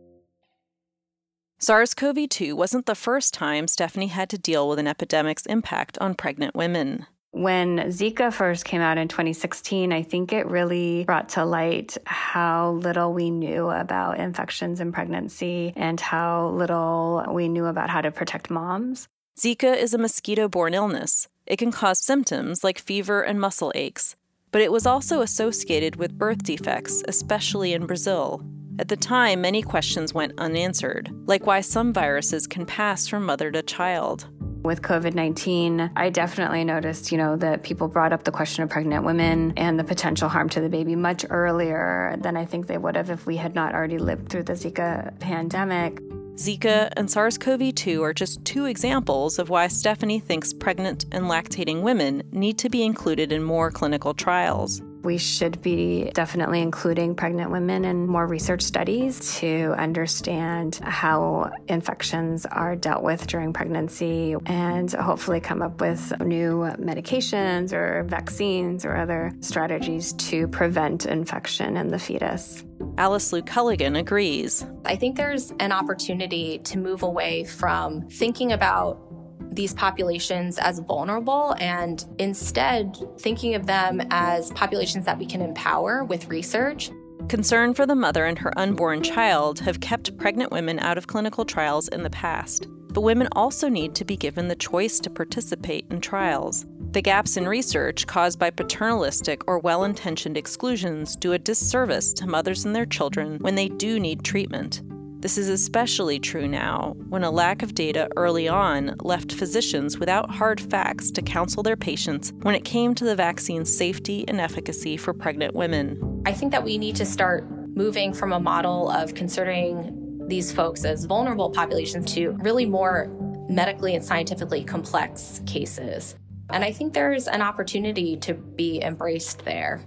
SARS 1.58 1.96
CoV 1.96 2.30
2 2.30 2.56
wasn't 2.56 2.86
the 2.86 2.94
first 2.94 3.34
time 3.34 3.68
Stephanie 3.68 4.08
had 4.08 4.30
to 4.30 4.38
deal 4.38 4.70
with 4.70 4.78
an 4.78 4.88
epidemic's 4.88 5.48
impact 5.48 5.98
on 6.00 6.14
pregnant 6.14 6.54
women. 6.56 7.08
When 7.32 7.78
Zika 7.90 8.34
first 8.34 8.66
came 8.66 8.82
out 8.82 8.98
in 8.98 9.08
2016, 9.08 9.94
I 9.94 10.02
think 10.02 10.34
it 10.34 10.48
really 10.48 11.04
brought 11.04 11.30
to 11.30 11.46
light 11.46 11.96
how 12.06 12.72
little 12.72 13.14
we 13.14 13.30
knew 13.30 13.70
about 13.70 14.20
infections 14.20 14.82
in 14.82 14.92
pregnancy 14.92 15.72
and 15.76 16.00
how 16.02 16.50
little 16.50 17.24
we 17.32 17.48
knew 17.48 17.68
about 17.68 17.92
how 17.92 18.02
to 18.02 18.10
protect 18.10 18.50
moms. 18.50 19.08
Zika 19.40 19.78
is 19.78 19.94
a 19.94 20.00
mosquito 20.00 20.50
borne 20.50 20.74
illness. 20.74 21.28
It 21.46 21.58
can 21.58 21.72
cause 21.72 22.04
symptoms 22.04 22.64
like 22.64 22.80
fever 22.80 23.22
and 23.22 23.40
muscle 23.40 23.72
aches, 23.76 24.16
but 24.52 24.62
it 24.62 24.72
was 24.72 24.88
also 24.88 25.22
associated 25.22 25.98
with 25.98 26.18
birth 26.18 26.42
defects, 26.42 27.04
especially 27.08 27.74
in 27.74 27.86
Brazil. 27.86 28.44
At 28.80 28.88
the 28.88 28.98
time, 28.98 29.42
many 29.42 29.62
questions 29.62 30.16
went 30.16 30.40
unanswered, 30.40 31.12
like 31.28 31.46
why 31.46 31.62
some 31.62 31.94
viruses 31.94 32.48
can 32.48 32.66
pass 32.66 33.08
from 33.08 33.26
mother 33.26 33.52
to 33.52 33.62
child. 33.62 34.28
With 34.64 34.82
COVID 34.82 35.14
19, 35.14 35.92
I 35.96 36.10
definitely 36.10 36.66
noticed, 36.66 37.12
you 37.12 37.18
know, 37.18 37.38
that 37.38 37.64
people 37.64 37.88
brought 37.88 38.12
up 38.12 38.24
the 38.26 38.32
question 38.32 38.64
of 38.64 38.70
pregnant 38.70 39.06
women 39.06 39.54
and 39.56 39.80
the 39.80 39.86
potential 39.86 40.28
harm 40.28 40.50
to 40.50 40.60
the 40.62 40.68
baby 40.68 40.96
much 40.96 41.26
earlier 41.30 42.18
than 42.20 42.36
I 42.36 42.44
think 42.44 42.68
they 42.68 42.78
would 42.78 42.98
have 42.98 43.10
if 43.10 43.26
we 43.26 43.38
had 43.38 43.56
not 43.56 43.74
already 43.74 43.98
lived 43.98 44.30
through 44.30 44.44
the 44.44 44.54
Zika 44.54 45.18
pandemic. 45.20 46.02
Zika 46.36 46.90
and 46.98 47.10
SARS 47.10 47.38
CoV 47.38 47.74
2 47.74 48.04
are 48.04 48.14
just 48.14 48.44
two 48.46 48.66
examples 48.66 49.40
of 49.40 49.50
why 49.50 49.68
Stephanie 49.68 50.20
thinks 50.20 50.54
pregnant 50.54 51.06
and 51.12 51.26
lactating 51.26 51.82
women 51.82 52.24
need 52.32 52.58
to 52.60 52.70
be 52.70 52.84
included 52.84 53.32
in 53.32 53.44
more 53.44 53.72
clinical 53.72 54.14
trials. 54.14 54.82
We 55.04 55.18
should 55.18 55.62
be 55.62 56.12
definitely 56.14 56.62
including 56.62 57.16
pregnant 57.16 57.52
women 57.52 57.86
in 57.86 58.08
more 58.08 58.28
research 58.28 58.62
studies 58.62 59.38
to 59.40 59.74
understand 59.78 60.80
how 60.84 61.52
infections 61.68 62.46
are 62.46 62.76
dealt 62.76 63.04
with 63.04 63.26
during 63.28 63.54
pregnancy 63.54 64.36
and 64.46 64.92
hopefully 64.92 65.40
come 65.40 65.62
up 65.62 65.80
with 65.80 66.20
new 66.20 66.70
medications 66.80 67.72
or 67.72 68.04
vaccines 68.04 68.84
or 68.84 68.98
other 68.98 69.32
strategies 69.40 70.14
to 70.14 70.48
prevent 70.50 71.06
infection 71.06 71.78
in 71.78 71.88
the 71.88 72.00
fetus. 72.00 72.66
Alice 72.98 73.32
Lu 73.32 73.42
Culligan 73.42 73.98
agrees. 73.98 74.66
I 74.86 74.96
think 74.96 75.16
there's 75.16 75.52
an 75.60 75.72
opportunity 75.72 76.60
to 76.60 76.78
move 76.78 77.04
away 77.04 77.44
from 77.46 78.08
thinking 78.10 78.52
about 78.52 79.09
these 79.52 79.74
populations 79.74 80.58
as 80.58 80.80
vulnerable 80.80 81.56
and 81.60 82.06
instead 82.20 82.98
thinking 83.20 83.56
of 83.56 83.66
them 83.66 84.02
as 84.12 84.52
populations 84.52 85.06
that 85.06 85.18
we 85.18 85.26
can 85.26 85.42
empower 85.42 86.04
with 86.04 86.28
research. 86.28 86.92
Concern 87.28 87.74
for 87.74 87.86
the 87.86 87.96
mother 87.96 88.26
and 88.26 88.40
her 88.40 88.58
unborn 88.58 89.04
child 89.04 89.60
have 89.60 89.80
kept 89.82 90.18
pregnant 90.18 90.52
women 90.52 90.80
out 90.80 90.98
of 90.98 91.08
clinical 91.08 91.46
trials 91.46 91.88
in 91.90 92.02
the 92.02 92.10
past. 92.10 92.68
But 92.92 93.02
women 93.02 93.28
also 93.34 93.70
need 93.70 93.94
to 93.96 94.06
be 94.06 94.18
given 94.18 94.48
the 94.48 94.56
choice 94.56 95.00
to 95.02 95.10
participate 95.12 95.86
in 95.92 96.02
trials. 96.02 96.66
The 96.92 97.04
gaps 97.04 97.38
in 97.38 97.48
research 97.48 98.08
caused 98.08 98.40
by 98.40 98.50
paternalistic 98.50 99.48
or 99.48 99.60
well 99.60 99.84
intentioned 99.84 100.38
exclusions 100.38 101.16
do 101.16 101.34
a 101.34 101.40
disservice 101.40 102.14
to 102.14 102.26
mothers 102.26 102.66
and 102.66 102.76
their 102.76 102.88
children 102.88 103.38
when 103.42 103.54
they 103.54 103.70
do 103.70 104.00
need 104.00 104.24
treatment. 104.24 104.82
This 105.22 105.38
is 105.38 105.50
especially 105.50 106.18
true 106.18 106.48
now, 106.48 106.96
when 107.10 107.26
a 107.26 107.30
lack 107.30 107.62
of 107.62 107.76
data 107.76 108.08
early 108.16 108.48
on 108.48 108.96
left 109.02 109.34
physicians 109.34 110.00
without 110.00 110.32
hard 110.32 110.62
facts 110.62 111.12
to 111.12 111.22
counsel 111.22 111.62
their 111.62 111.76
patients 111.76 112.32
when 112.44 112.56
it 112.56 112.64
came 112.64 112.96
to 112.96 113.04
the 113.04 113.18
vaccine's 113.18 113.76
safety 113.76 114.24
and 114.30 114.40
efficacy 114.40 114.96
for 114.96 115.14
pregnant 115.14 115.54
women. 115.54 116.24
I 116.26 116.32
think 116.32 116.54
that 116.54 116.64
we 116.64 116.78
need 116.78 116.96
to 116.96 117.06
start 117.06 117.46
moving 117.76 118.14
from 118.14 118.32
a 118.32 118.40
model 118.40 118.90
of 118.90 119.14
considering 119.14 120.26
these 120.30 120.54
folks 120.54 120.86
as 120.86 121.04
vulnerable 121.04 121.50
populations 121.50 122.14
to 122.14 122.38
really 122.40 122.66
more 122.66 123.14
medically 123.50 123.96
and 123.96 124.06
scientifically 124.06 124.64
complex 124.64 125.42
cases. 125.46 126.16
And 126.50 126.64
I 126.64 126.72
think 126.72 126.94
there's 126.94 127.28
an 127.28 127.42
opportunity 127.42 128.16
to 128.18 128.36
be 128.36 128.82
embraced 128.82 129.44
there. 129.44 129.84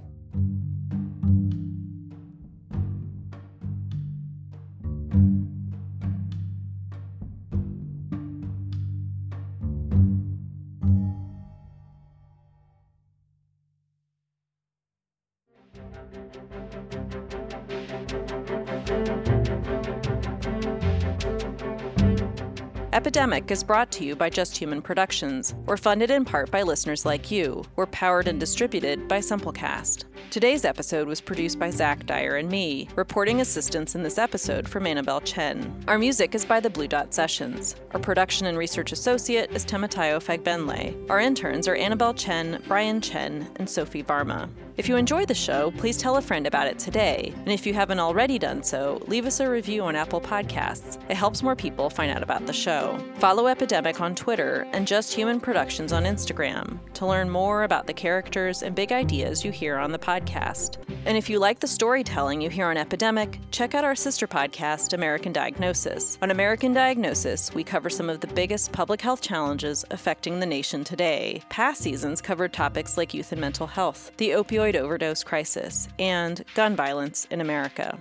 Epidemic 22.92 23.50
is 23.50 23.64
brought 23.64 23.90
to 23.90 24.04
you 24.04 24.14
by 24.14 24.28
Just 24.28 24.54
Human 24.54 24.82
Productions. 24.82 25.54
We're 25.64 25.78
funded 25.78 26.10
in 26.10 26.26
part 26.26 26.50
by 26.50 26.62
listeners 26.62 27.06
like 27.06 27.30
you. 27.30 27.64
We're 27.74 27.86
powered 27.86 28.28
and 28.28 28.38
distributed 28.38 29.08
by 29.08 29.20
Simplecast. 29.20 30.04
Today's 30.30 30.66
episode 30.66 31.08
was 31.08 31.18
produced 31.18 31.58
by 31.58 31.70
Zach 31.70 32.04
Dyer 32.04 32.36
and 32.36 32.50
me, 32.50 32.90
reporting 32.94 33.40
assistance 33.40 33.94
in 33.94 34.02
this 34.02 34.18
episode 34.18 34.68
from 34.68 34.86
Annabelle 34.86 35.22
Chen. 35.22 35.74
Our 35.88 35.98
music 35.98 36.34
is 36.34 36.44
by 36.44 36.60
the 36.60 36.68
Blue 36.68 36.86
Dot 36.86 37.14
Sessions. 37.14 37.76
Our 37.92 38.00
production 38.00 38.46
and 38.46 38.58
research 38.58 38.92
associate 38.92 39.50
is 39.52 39.64
Temitayo 39.64 40.22
Fagbenle. 40.22 41.08
Our 41.08 41.18
interns 41.18 41.66
are 41.68 41.76
Annabelle 41.76 42.12
Chen, 42.12 42.62
Brian 42.68 43.00
Chen, 43.00 43.48
and 43.56 43.70
Sophie 43.70 44.02
Varma. 44.02 44.50
If 44.78 44.88
you 44.88 44.96
enjoy 44.96 45.26
the 45.26 45.34
show, 45.34 45.70
please 45.72 45.98
tell 45.98 46.16
a 46.16 46.22
friend 46.22 46.46
about 46.46 46.66
it 46.66 46.78
today. 46.78 47.34
And 47.36 47.50
if 47.50 47.66
you 47.66 47.74
haven't 47.74 48.00
already 48.00 48.38
done 48.38 48.62
so, 48.62 49.02
leave 49.06 49.26
us 49.26 49.38
a 49.40 49.50
review 49.50 49.82
on 49.82 49.94
Apple 49.94 50.20
Podcasts. 50.20 50.98
It 51.10 51.16
helps 51.16 51.42
more 51.42 51.54
people 51.54 51.90
find 51.90 52.10
out 52.10 52.22
about 52.22 52.46
the 52.46 52.54
show. 52.54 52.98
Follow 53.16 53.48
Epidemic 53.48 54.00
on 54.00 54.14
Twitter 54.14 54.66
and 54.72 54.86
Just 54.86 55.12
Human 55.12 55.40
Productions 55.40 55.92
on 55.92 56.04
Instagram 56.04 56.78
to 56.94 57.04
learn 57.04 57.28
more 57.28 57.64
about 57.64 57.86
the 57.86 57.92
characters 57.92 58.62
and 58.62 58.74
big 58.74 58.92
ideas 58.92 59.44
you 59.44 59.50
hear 59.50 59.76
on 59.76 59.92
the 59.92 59.98
podcast. 59.98 60.78
And 61.04 61.18
if 61.18 61.28
you 61.28 61.38
like 61.38 61.60
the 61.60 61.66
storytelling 61.66 62.40
you 62.40 62.48
hear 62.48 62.66
on 62.68 62.78
Epidemic, 62.78 63.40
check 63.50 63.74
out 63.74 63.84
our 63.84 63.94
sister 63.94 64.26
podcast, 64.26 64.94
American 64.94 65.34
Diagnosis. 65.34 66.16
On 66.22 66.30
American 66.30 66.72
Diagnosis, 66.72 67.52
we 67.52 67.62
cover 67.62 67.90
some 67.90 68.08
of 68.08 68.20
the 68.20 68.26
biggest 68.28 68.72
public 68.72 69.02
health 69.02 69.20
challenges 69.20 69.84
affecting 69.90 70.40
the 70.40 70.46
nation 70.46 70.82
today. 70.82 71.42
Past 71.50 71.82
seasons 71.82 72.22
covered 72.22 72.54
topics 72.54 72.96
like 72.96 73.12
youth 73.12 73.32
and 73.32 73.40
mental 73.40 73.66
health, 73.66 74.12
the 74.16 74.30
opioid 74.30 74.61
opioid 74.62 74.76
overdose 74.76 75.24
crisis, 75.24 75.88
and 75.98 76.44
gun 76.54 76.76
violence 76.76 77.26
in 77.30 77.40
America. 77.40 77.98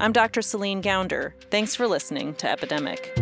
I'm 0.00 0.12
Dr. 0.12 0.42
Celine 0.42 0.82
Gounder. 0.82 1.32
Thanks 1.50 1.74
for 1.74 1.86
listening 1.86 2.34
to 2.36 2.50
Epidemic. 2.50 3.12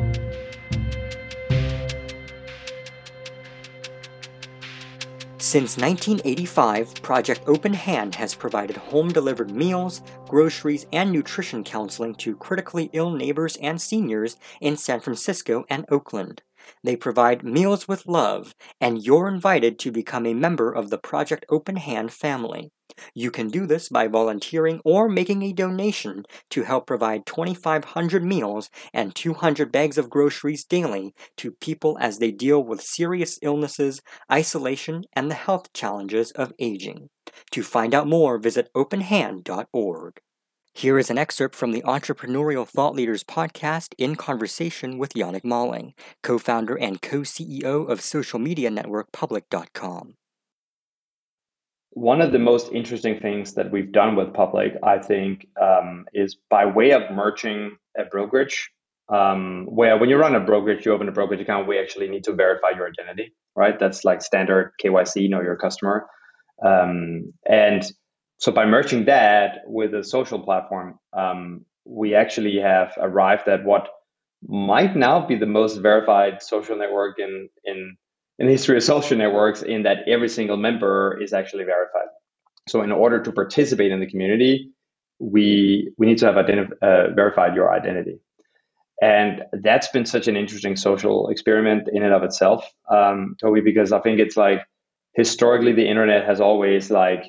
Since 5.38 5.79
1985, 5.79 7.03
Project 7.03 7.40
Open 7.49 7.75
Hand 7.75 8.14
has 8.14 8.37
provided 8.37 8.77
home 8.77 9.09
delivered 9.09 9.51
meals, 9.51 10.01
groceries, 10.29 10.87
and 10.93 11.11
nutrition 11.11 11.64
counseling 11.64 12.14
to 12.16 12.37
critically 12.37 12.88
ill 12.93 13.11
neighbors 13.11 13.57
and 13.57 13.83
seniors 13.83 14.37
in 14.61 14.77
San 14.77 15.01
Francisco 15.01 15.64
and 15.69 15.87
Oakland. 15.88 16.43
They 16.83 16.96
provide 16.96 17.44
meals 17.44 17.87
with 17.87 18.06
love, 18.06 18.54
and 18.80 19.02
you're 19.02 19.28
invited 19.28 19.78
to 19.80 19.92
become 19.92 20.26
a 20.26 20.35
member 20.35 20.72
of 20.72 20.90
the 20.90 20.98
Project 20.98 21.44
Open 21.48 21.76
Hand 21.76 22.12
family. 22.12 22.70
You 23.14 23.30
can 23.30 23.48
do 23.48 23.66
this 23.66 23.88
by 23.88 24.09
volunteering 24.09 24.80
or 24.85 25.09
making 25.09 25.42
a 25.42 25.52
donation 25.52 26.24
to 26.50 26.62
help 26.62 26.87
provide 26.87 27.26
2,500 27.26 28.24
meals 28.24 28.70
and 28.92 29.14
200 29.14 29.72
bags 29.72 29.96
of 29.98 30.11
groceries 30.11 30.64
daily 30.64 31.14
to 31.37 31.52
people 31.52 31.96
as 32.00 32.18
they 32.18 32.30
deal 32.30 32.62
with 32.62 32.83
serious 32.83 33.38
illnesses, 33.42 34.02
isolation, 34.30 35.04
and 35.14 35.30
the 35.30 35.35
health 35.35 35.72
challenges 35.72 36.30
of 36.33 36.52
aging. 36.59 37.09
To 37.52 37.62
find 37.62 37.94
out 37.94 38.09
more, 38.09 38.38
visit 38.38 38.68
openhand.org. 38.74 40.20
Here 40.72 40.98
is 40.98 41.11
an 41.11 41.18
excerpt 41.18 41.56
from 41.56 41.72
the 41.72 41.83
Entrepreneurial 41.83 42.66
Thought 42.66 42.94
Leaders 42.94 43.24
podcast 43.24 43.92
in 43.98 44.14
conversation 44.14 44.98
with 44.98 45.14
Jannick 45.14 45.44
Malling, 45.44 45.94
co 46.22 46.38
founder 46.38 46.78
and 46.78 47.02
co 47.02 47.18
CEO 47.18 47.88
of 47.88 48.00
social 48.00 48.38
media 48.38 48.70
network 48.70 49.11
Public.com. 49.12 50.14
One 51.90 52.22
of 52.22 52.30
the 52.30 52.38
most 52.38 52.70
interesting 52.72 53.18
things 53.18 53.54
that 53.54 53.72
we've 53.72 53.90
done 53.90 54.14
with 54.14 54.33
Public, 54.33 54.74
I 54.85 54.98
think, 54.98 55.48
um, 55.61 56.06
is 56.14 56.37
by 56.48 56.66
way 56.66 56.92
of 56.92 57.02
merging 57.11 57.76
a 57.98 58.04
brokerage. 58.04 58.70
Um, 59.09 59.66
where 59.66 59.98
when 59.98 60.09
you 60.09 60.16
run 60.16 60.37
a 60.37 60.40
brokerage, 60.40 60.87
you 60.87 60.92
open 60.92 61.09
a 61.09 61.12
brokerage 61.12 61.40
account, 61.40 61.66
we 61.66 61.80
actually 61.80 62.09
need 62.09 62.22
to 62.24 62.33
verify 62.33 62.68
your 62.76 62.87
identity, 62.87 63.35
right? 63.56 63.76
That's 63.76 64.04
like 64.04 64.22
standard 64.22 64.72
KYC, 64.80 65.28
know 65.28 65.42
your 65.42 65.56
customer. 65.56 66.06
Um, 66.64 67.33
and 67.44 67.90
so 68.40 68.53
by 68.53 68.66
merging 68.66 69.07
that 69.07 69.61
with 69.66 69.94
a 69.94 70.05
social 70.05 70.40
platform, 70.40 71.00
um, 71.16 71.66
we 71.87 72.16
actually 72.16 72.59
have 72.61 72.94
arrived 72.98 73.48
at 73.48 73.64
what 73.64 73.88
might 74.48 74.96
now 74.96 75.26
be 75.26 75.37
the 75.37 75.46
most 75.46 75.79
verified 75.79 76.42
social 76.42 76.76
network 76.76 77.18
in 77.20 77.50
in 77.64 77.96
in 78.40 78.48
history 78.48 78.79
of 78.79 78.85
social 78.85 79.18
networks 79.18 79.62
in 79.62 79.85
that 79.85 79.98
every 80.09 80.29
single 80.31 80.59
member 80.59 81.20
is 81.22 81.35
actually 81.35 81.64
verified. 81.64 82.09
So 82.68 82.83
in 82.83 82.92
order 82.92 83.22
to 83.22 83.33
participate 83.33 83.92
in 83.92 84.00
the 84.00 84.07
community, 84.07 84.72
we 85.20 85.92
we 85.98 86.07
need 86.07 86.18
to 86.18 86.26
have 86.26 86.37
identif- 86.37 86.79
uh, 86.83 87.14
verified 87.14 87.55
your 87.57 87.72
identity, 87.74 88.20
and 89.03 89.44
that's 89.62 89.88
been 89.88 90.07
such 90.07 90.29
an 90.29 90.37
interesting 90.37 90.76
social 90.76 91.29
experiment 91.29 91.88
in 91.92 92.03
and 92.03 92.14
of 92.14 92.22
itself, 92.22 92.70
um, 92.90 93.37
Toby. 93.40 93.61
Because 93.62 93.92
I 93.92 94.00
think 94.00 94.20
it's 94.20 94.37
like 94.37 94.61
historically 95.14 95.72
the 95.72 95.88
internet 95.88 96.26
has 96.26 96.40
always 96.40 96.90
like 96.90 97.24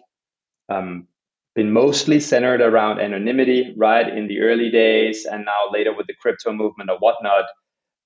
um, 0.70 1.08
been 1.56 1.72
mostly 1.72 2.20
centered 2.20 2.62
around 2.62 3.00
anonymity, 3.00 3.74
right, 3.78 4.08
in 4.08 4.28
the 4.28 4.40
early 4.40 4.70
days, 4.70 5.26
and 5.26 5.46
now 5.46 5.72
later 5.72 5.94
with 5.96 6.08
the 6.08 6.14
crypto 6.14 6.54
movement 6.54 6.90
or 6.90 6.98
whatnot. 7.00 7.46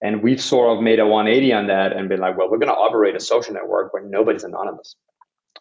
And 0.02 0.24
we've 0.24 0.42
sort 0.42 0.76
of 0.76 0.84
made 0.84 1.00
a 1.00 1.08
180 1.08 1.54
on 1.54 1.68
that 1.68 1.94
and 1.94 2.10
been 2.10 2.20
like, 2.20 2.38
well, 2.38 2.50
we're 2.50 2.58
going 2.58 2.72
to 2.72 2.74
operate 2.74 3.16
a 3.16 3.20
social 3.20 3.54
network 3.54 3.94
where 3.94 4.04
nobody's 4.04 4.44
anonymous. 4.44 4.96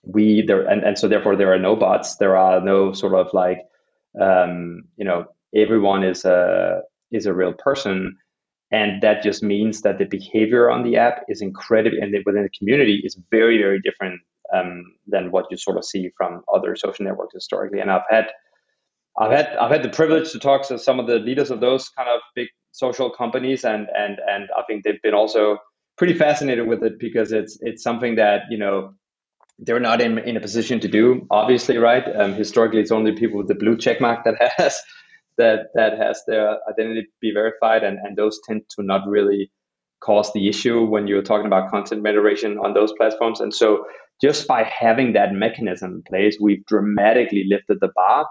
We 0.03 0.43
there 0.43 0.67
and, 0.67 0.83
and 0.83 0.99
so 0.99 1.09
therefore 1.09 1.37
there 1.37 1.53
are 1.53 1.59
no 1.59 1.77
bots. 1.77 2.17
There 2.17 2.37
are 2.37 2.61
no 2.61 2.93
sort 2.93 3.15
of 3.15 3.33
like, 3.33 3.59
um, 4.21 4.83
you 4.97 5.05
know, 5.05 5.27
everyone 5.55 6.05
is 6.05 6.25
a 6.27 6.83
is 7.11 7.25
a 7.25 7.33
real 7.33 7.55
person, 7.55 8.15
and 8.71 9.03
that 9.03 9.23
just 9.23 9.43
means 9.43 9.81
that 9.81 9.97
the 9.97 10.05
behavior 10.05 10.69
on 10.69 10.83
the 10.83 10.97
app 10.97 11.25
is 11.29 11.41
incredible, 11.41 11.97
and 12.03 12.15
within 12.27 12.43
the 12.43 12.51
community 12.59 13.01
is 13.03 13.19
very 13.31 13.57
very 13.57 13.81
different 13.81 14.21
um, 14.53 14.85
than 15.07 15.31
what 15.31 15.47
you 15.51 15.57
sort 15.57 15.77
of 15.77 15.85
see 15.85 16.11
from 16.17 16.43
other 16.53 16.77
social 16.77 17.05
networks 17.05 17.35
historically. 17.35 17.81
And 17.81 17.91
I've 17.91 18.03
had 18.09 18.27
I've 19.19 19.31
had 19.31 19.57
I've 19.61 19.71
had 19.71 19.83
the 19.83 19.89
privilege 19.89 20.33
to 20.33 20.39
talk 20.39 20.67
to 20.69 20.79
some 20.79 20.99
of 20.99 21.07
the 21.07 21.19
leaders 21.19 21.51
of 21.51 21.61
those 21.61 21.89
kind 21.91 22.09
of 22.09 22.21
big 22.35 22.49
social 22.73 23.11
companies, 23.11 23.65
and 23.65 23.89
and 23.97 24.19
and 24.29 24.49
I 24.57 24.63
think 24.67 24.85
they've 24.85 25.01
been 25.03 25.15
also 25.15 25.59
pretty 25.97 26.15
fascinated 26.15 26.67
with 26.67 26.83
it 26.83 26.99
because 26.99 27.33
it's 27.33 27.59
it's 27.61 27.83
something 27.83 28.17
that 28.17 28.43
you 28.51 28.59
know 28.59 28.95
they're 29.59 29.81
not 29.81 30.01
in 30.01 30.19
in 30.19 30.37
a 30.37 30.41
position 30.41 30.81
to 30.81 30.89
do. 30.89 31.27
Obviously, 31.31 31.79
right? 31.79 32.05
Um, 32.17 32.35
historically, 32.35 32.81
it's 32.81 32.91
only 32.91 33.13
people 33.13 33.39
with 33.39 33.49
the 33.49 33.55
blue 33.55 33.77
check 33.77 34.01
mark 34.01 34.25
that 34.25 34.35
has 34.57 34.81
that 35.39 35.67
that 35.75 35.97
has 35.99 36.23
their 36.27 36.59
identity 36.69 37.07
be 37.21 37.33
verified, 37.33 37.85
and 37.85 37.99
and 37.99 38.17
those 38.17 38.41
tend 38.47 38.63
to 38.71 38.83
not 38.83 39.07
really 39.07 39.51
cause 40.01 40.33
the 40.33 40.49
issue 40.49 40.85
when 40.85 41.07
you're 41.07 41.23
talking 41.23 41.47
about 41.47 41.71
content 41.71 42.03
moderation 42.03 42.59
on 42.59 42.75
those 42.75 42.93
platforms. 42.93 43.41
And 43.41 43.55
so 43.55 43.87
just 44.21 44.47
by 44.47 44.63
having 44.65 45.13
that 45.13 45.33
mechanism 45.33 45.93
in 45.93 46.03
place, 46.03 46.39
we've 46.41 46.65
dramatically 46.67 47.45
lifted 47.49 47.79
the 47.81 47.91
bar 47.95 48.27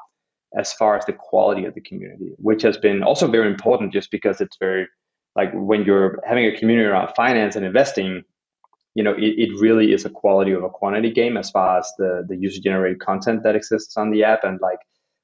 as 0.57 0.71
far 0.73 0.97
as 0.97 1.05
the 1.05 1.13
quality 1.13 1.65
of 1.65 1.73
the 1.73 1.81
community, 1.81 2.33
which 2.37 2.61
has 2.61 2.77
been 2.77 3.03
also 3.03 3.27
very 3.27 3.47
important 3.47 3.91
just 3.91 4.11
because 4.11 4.39
it's 4.39 4.57
very 4.57 4.87
like 5.35 5.51
when 5.53 5.83
you're 5.83 6.19
having 6.27 6.45
a 6.45 6.55
community 6.55 6.87
around 6.87 7.11
finance 7.15 7.55
and 7.55 7.65
investing, 7.65 8.21
you 8.93 9.03
know, 9.03 9.13
it, 9.13 9.33
it 9.37 9.59
really 9.59 9.91
is 9.91 10.05
a 10.05 10.09
quality 10.09 10.51
of 10.51 10.63
a 10.63 10.69
quantity 10.69 11.11
game 11.11 11.37
as 11.37 11.49
far 11.49 11.79
as 11.79 11.91
the 11.97 12.23
the 12.27 12.37
user 12.37 12.61
generated 12.61 12.99
content 12.99 13.41
that 13.43 13.55
exists 13.55 13.97
on 13.97 14.11
the 14.11 14.23
app. 14.23 14.43
And 14.43 14.59
like 14.61 14.79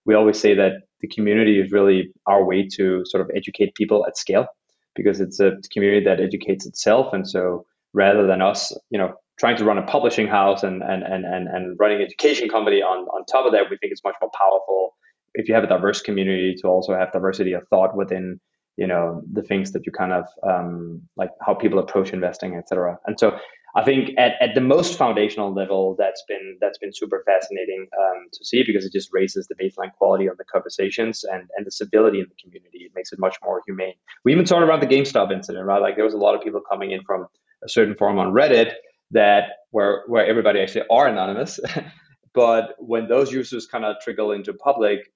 we 0.06 0.16
always 0.16 0.40
say 0.40 0.56
that 0.56 0.74
the 1.02 1.08
community 1.08 1.60
is 1.60 1.72
really 1.72 2.12
our 2.26 2.44
way 2.44 2.68
to 2.76 3.04
sort 3.06 3.22
of 3.22 3.30
educate 3.36 3.76
people 3.76 4.06
at 4.08 4.18
scale 4.18 4.48
because 4.96 5.22
it's 5.22 5.40
a 5.40 5.52
community 5.72 6.04
that 6.04 6.20
educates 6.20 6.66
itself. 6.66 7.14
And 7.14 7.30
so 7.30 7.66
rather 7.94 8.26
than 8.26 8.42
us, 8.42 8.76
you 8.90 8.98
know, 8.98 9.14
trying 9.40 9.58
to 9.58 9.66
run 9.66 9.78
a 9.78 9.84
publishing 9.84 10.28
house 10.28 10.64
and 10.64 10.84
and 10.84 11.04
and 11.04 11.26
and, 11.26 11.48
and 11.48 11.78
running 11.80 11.98
an 11.98 12.04
education 12.04 12.50
company 12.50 12.82
on 12.82 13.06
on 13.08 13.26
top 13.26 13.46
of 13.46 13.52
that, 13.54 13.70
we 13.70 13.78
think 13.78 13.92
it's 13.92 14.04
much 14.04 14.16
more 14.22 14.32
powerful 14.38 14.96
if 15.34 15.48
you 15.48 15.56
have 15.56 15.64
a 15.64 15.68
diverse 15.68 16.02
community 16.02 16.56
to 16.62 16.68
also 16.68 16.94
have 16.94 17.12
diversity 17.12 17.54
of 17.54 17.68
thought 17.70 17.96
within 17.96 18.40
you 18.78 18.88
know 18.88 19.22
the 19.32 19.44
things 19.44 19.72
that 19.74 19.86
you 19.86 19.92
kind 19.92 20.14
of 20.14 20.26
um, 20.48 21.02
like 21.18 21.32
how 21.46 21.54
people 21.54 21.80
approach 21.80 22.12
investing, 22.14 22.56
etc. 22.56 22.98
And 23.06 23.20
so 23.20 23.38
I 23.76 23.84
think 23.84 24.12
at, 24.18 24.34
at 24.42 24.56
the 24.56 24.62
most 24.62 24.98
foundational 24.98 25.54
level, 25.54 25.96
that's 25.98 26.24
been 26.28 26.58
that's 26.60 26.78
been 26.78 26.94
super 26.94 27.24
fascinating 27.26 27.88
um, 27.98 28.28
to 28.34 28.46
see 28.46 28.64
because 28.66 28.86
it 28.86 28.94
just 28.94 29.10
raises 29.12 29.48
the 29.48 29.56
baseline 29.56 29.94
quality 29.94 30.28
of 30.28 30.38
the 30.38 30.46
conversations 30.46 31.24
and 31.24 31.44
and 31.56 31.66
the 31.66 31.72
civility 31.72 32.20
in 32.20 32.28
the 32.30 32.36
community. 32.42 32.80
It 32.80 32.92
makes 32.96 33.12
it 33.12 33.20
much 33.20 33.38
more 33.44 33.62
humane. 33.66 33.96
We 34.24 34.32
even 34.32 34.46
talked 34.46 34.64
about 34.64 34.82
the 34.82 34.88
GameStop 34.88 35.32
incident, 35.32 35.66
right? 35.66 35.82
Like 35.82 35.96
there 35.96 36.06
was 36.06 36.14
a 36.14 36.18
lot 36.18 36.36
of 36.36 36.42
people 36.42 36.62
coming 36.62 36.92
in 36.92 37.04
from 37.04 37.28
a 37.64 37.70
certain 37.70 37.96
forum 37.96 38.18
on 38.18 38.34
Reddit 38.34 38.74
that 39.12 39.44
where 39.72 40.04
where 40.08 40.26
everybody 40.26 40.60
actually 40.60 40.86
are 40.90 41.08
anonymous. 41.08 41.60
but 42.34 42.76
when 42.80 43.08
those 43.08 43.32
users 43.32 43.66
kind 43.66 43.86
of 43.86 43.98
trickle 44.02 44.32
into 44.32 44.54
public, 44.54 45.12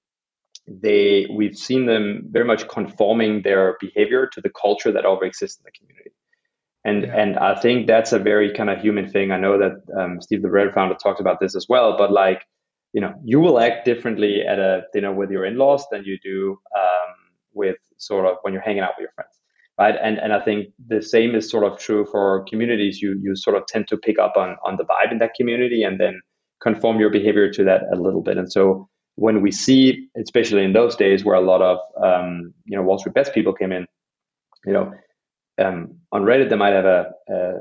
they 0.66 1.26
we've 1.34 1.56
seen 1.56 1.86
them 1.86 2.26
very 2.30 2.44
much 2.44 2.68
conforming 2.68 3.42
their 3.42 3.76
behavior 3.80 4.28
to 4.32 4.40
the 4.40 4.50
culture 4.50 4.92
that 4.92 5.04
already 5.04 5.28
exists 5.28 5.58
in 5.58 5.64
the 5.64 5.72
community. 5.72 6.10
And 6.84 7.02
yeah. 7.02 7.22
and 7.22 7.38
I 7.38 7.60
think 7.60 7.86
that's 7.86 8.12
a 8.12 8.18
very 8.18 8.52
kind 8.52 8.70
of 8.70 8.80
human 8.80 9.08
thing. 9.10 9.30
I 9.30 9.38
know 9.38 9.58
that 9.58 9.72
um, 9.98 10.20
Steve, 10.20 10.42
the 10.42 10.48
Reddit 10.48 10.74
founder, 10.74 10.94
talked 10.94 11.20
about 11.20 11.40
this 11.40 11.56
as 11.56 11.66
well. 11.68 11.96
But 11.96 12.12
like, 12.12 12.42
you 12.92 13.00
know, 13.00 13.14
you 13.24 13.40
will 13.40 13.58
act 13.58 13.84
differently 13.84 14.42
at 14.42 14.58
a 14.58 14.82
dinner 14.92 15.12
with 15.12 15.30
your 15.30 15.44
in-laws 15.44 15.86
than 15.90 16.04
you 16.04 16.18
do 16.22 16.58
um, 16.76 17.14
with 17.52 17.76
sort 17.96 18.26
of 18.26 18.36
when 18.42 18.52
you're 18.52 18.62
hanging 18.62 18.82
out 18.82 18.92
with 18.98 19.04
your 19.04 19.12
friends 19.14 19.34
right? 19.78 19.94
And 20.02 20.18
and 20.18 20.32
I 20.32 20.40
think 20.40 20.68
the 20.86 21.02
same 21.02 21.34
is 21.34 21.50
sort 21.50 21.64
of 21.64 21.78
true 21.78 22.06
for 22.10 22.44
communities. 22.48 23.00
You 23.02 23.18
you 23.22 23.36
sort 23.36 23.56
of 23.56 23.66
tend 23.66 23.88
to 23.88 23.96
pick 23.96 24.18
up 24.18 24.36
on 24.36 24.56
on 24.64 24.76
the 24.76 24.84
vibe 24.84 25.12
in 25.12 25.18
that 25.18 25.34
community 25.34 25.82
and 25.82 25.98
then 25.98 26.20
conform 26.62 27.00
your 27.00 27.10
behavior 27.10 27.50
to 27.52 27.64
that 27.64 27.82
a 27.92 27.96
little 27.96 28.22
bit. 28.22 28.38
And 28.38 28.50
so 28.50 28.88
when 29.16 29.42
we 29.42 29.50
see, 29.50 30.08
especially 30.16 30.64
in 30.64 30.72
those 30.72 30.96
days 30.96 31.24
where 31.24 31.36
a 31.36 31.40
lot 31.40 31.62
of 31.62 31.78
um, 32.02 32.52
you 32.64 32.76
know 32.76 32.82
Wall 32.82 32.98
Street 32.98 33.14
bets 33.14 33.30
people 33.30 33.52
came 33.52 33.72
in, 33.72 33.86
you 34.64 34.72
know, 34.72 34.92
um, 35.58 35.96
on 36.12 36.22
Reddit 36.22 36.50
they 36.50 36.56
might 36.56 36.72
have 36.72 36.84
a, 36.86 37.10
a 37.28 37.52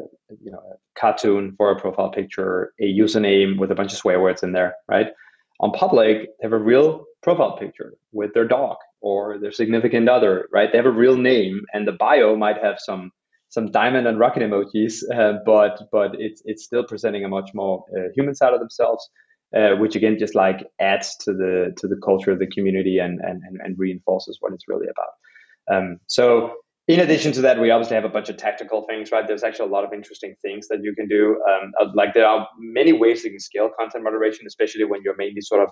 you 0.42 0.52
know 0.52 0.60
a 0.60 1.00
cartoon 1.00 1.54
for 1.58 1.72
a 1.72 1.80
profile 1.80 2.10
picture, 2.10 2.74
a 2.80 2.86
username 2.86 3.58
with 3.58 3.72
a 3.72 3.76
bunch 3.76 3.92
of 3.92 3.98
swear 3.98 4.20
words 4.20 4.44
in 4.44 4.52
there, 4.52 4.76
right? 4.88 5.08
On 5.60 5.72
public, 5.72 6.28
they 6.40 6.44
have 6.44 6.54
a 6.54 6.58
real 6.58 7.06
profile 7.22 7.58
picture 7.58 7.94
with 8.12 8.34
their 8.34 8.48
dog 8.48 8.78
or 9.04 9.38
their 9.38 9.52
significant 9.52 10.08
other, 10.08 10.48
right? 10.52 10.72
They 10.72 10.78
have 10.78 10.88
a 10.88 10.92
real 10.92 11.18
name, 11.18 11.66
and 11.74 11.86
the 11.86 11.92
bio 11.92 12.36
might 12.36 12.64
have 12.64 12.78
some 12.80 13.12
some 13.50 13.70
diamond 13.70 14.08
and 14.08 14.18
rocket 14.18 14.42
emojis, 14.42 15.04
uh, 15.14 15.40
but 15.46 15.84
but 15.92 16.16
it's 16.18 16.42
it's 16.46 16.64
still 16.64 16.84
presenting 16.84 17.24
a 17.24 17.30
much 17.30 17.52
more 17.54 17.84
uh, 17.96 18.10
human 18.16 18.34
side 18.34 18.54
of 18.54 18.60
themselves, 18.60 19.08
uh, 19.56 19.76
which 19.76 19.96
again 19.96 20.18
just 20.18 20.34
like 20.34 20.66
adds 20.80 21.16
to 21.18 21.34
the 21.34 21.74
to 21.78 21.88
the 21.88 21.98
culture 22.04 22.32
of 22.32 22.40
the 22.40 22.48
community 22.48 22.98
and 22.98 23.20
and 23.20 23.42
and, 23.44 23.78
reinforces 23.78 24.38
what 24.40 24.54
it's 24.54 24.68
really 24.68 24.88
about. 24.88 25.76
Um, 25.76 26.00
so 26.08 26.54
in 26.88 27.00
addition 27.02 27.34
to 27.34 27.42
that, 27.42 27.60
we 27.60 27.72
obviously 27.72 27.96
have 27.96 28.06
a 28.06 28.10
bunch 28.18 28.30
of 28.30 28.38
tactical 28.38 28.84
things, 28.84 29.12
right? 29.12 29.28
There's 29.28 29.44
actually 29.44 29.70
a 29.70 29.74
lot 29.74 29.84
of 29.84 29.94
interesting 29.94 30.36
things 30.42 30.68
that 30.70 30.80
you 30.82 30.94
can 30.96 31.08
do. 31.08 31.42
Um, 31.50 31.72
uh, 31.80 31.88
like 31.94 32.14
there 32.14 32.28
are 32.28 32.48
many 32.58 32.94
ways 32.94 33.24
you 33.24 33.32
can 33.32 33.40
scale 33.40 33.70
content 33.78 34.04
moderation, 34.06 34.48
especially 34.48 34.86
when 34.86 35.02
you're 35.04 35.18
mainly 35.18 35.42
sort 35.42 35.62
of 35.62 35.70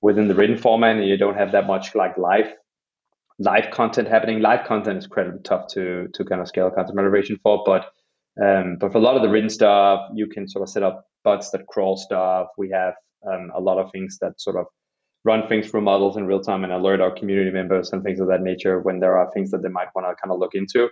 within 0.00 0.26
the 0.26 0.34
written 0.34 0.58
format 0.58 0.96
and 0.96 1.08
you 1.08 1.16
don't 1.16 1.36
have 1.36 1.52
that 1.52 1.66
much 1.66 1.94
like 1.94 2.18
live 2.18 2.52
live 3.42 3.70
content 3.72 4.08
happening. 4.08 4.40
Live 4.40 4.66
content 4.66 4.98
is 4.98 5.04
incredibly 5.04 5.40
tough 5.42 5.66
to 5.74 6.08
to 6.14 6.24
kind 6.24 6.40
of 6.40 6.48
scale 6.48 6.70
content 6.70 6.96
moderation 6.96 7.38
for, 7.42 7.62
but 7.66 7.86
um, 8.42 8.76
but 8.80 8.92
for 8.92 8.98
a 8.98 9.00
lot 9.00 9.16
of 9.16 9.22
the 9.22 9.28
written 9.28 9.50
stuff, 9.50 10.00
you 10.14 10.26
can 10.26 10.48
sort 10.48 10.62
of 10.62 10.68
set 10.68 10.82
up 10.82 11.04
bots 11.24 11.50
that 11.50 11.66
crawl 11.66 11.96
stuff. 11.96 12.48
We 12.56 12.70
have 12.70 12.94
um, 13.26 13.50
a 13.54 13.60
lot 13.60 13.78
of 13.78 13.90
things 13.92 14.18
that 14.20 14.40
sort 14.40 14.56
of 14.56 14.66
run 15.24 15.46
things 15.48 15.70
through 15.70 15.82
models 15.82 16.16
in 16.16 16.26
real 16.26 16.40
time 16.40 16.64
and 16.64 16.72
alert 16.72 17.00
our 17.00 17.12
community 17.12 17.50
members 17.50 17.92
and 17.92 18.02
things 18.02 18.20
of 18.20 18.28
that 18.28 18.42
nature 18.42 18.80
when 18.80 18.98
there 18.98 19.16
are 19.16 19.30
things 19.32 19.50
that 19.50 19.62
they 19.62 19.68
might 19.68 19.88
want 19.94 20.06
to 20.06 20.14
kind 20.20 20.32
of 20.32 20.38
look 20.38 20.54
into. 20.54 20.88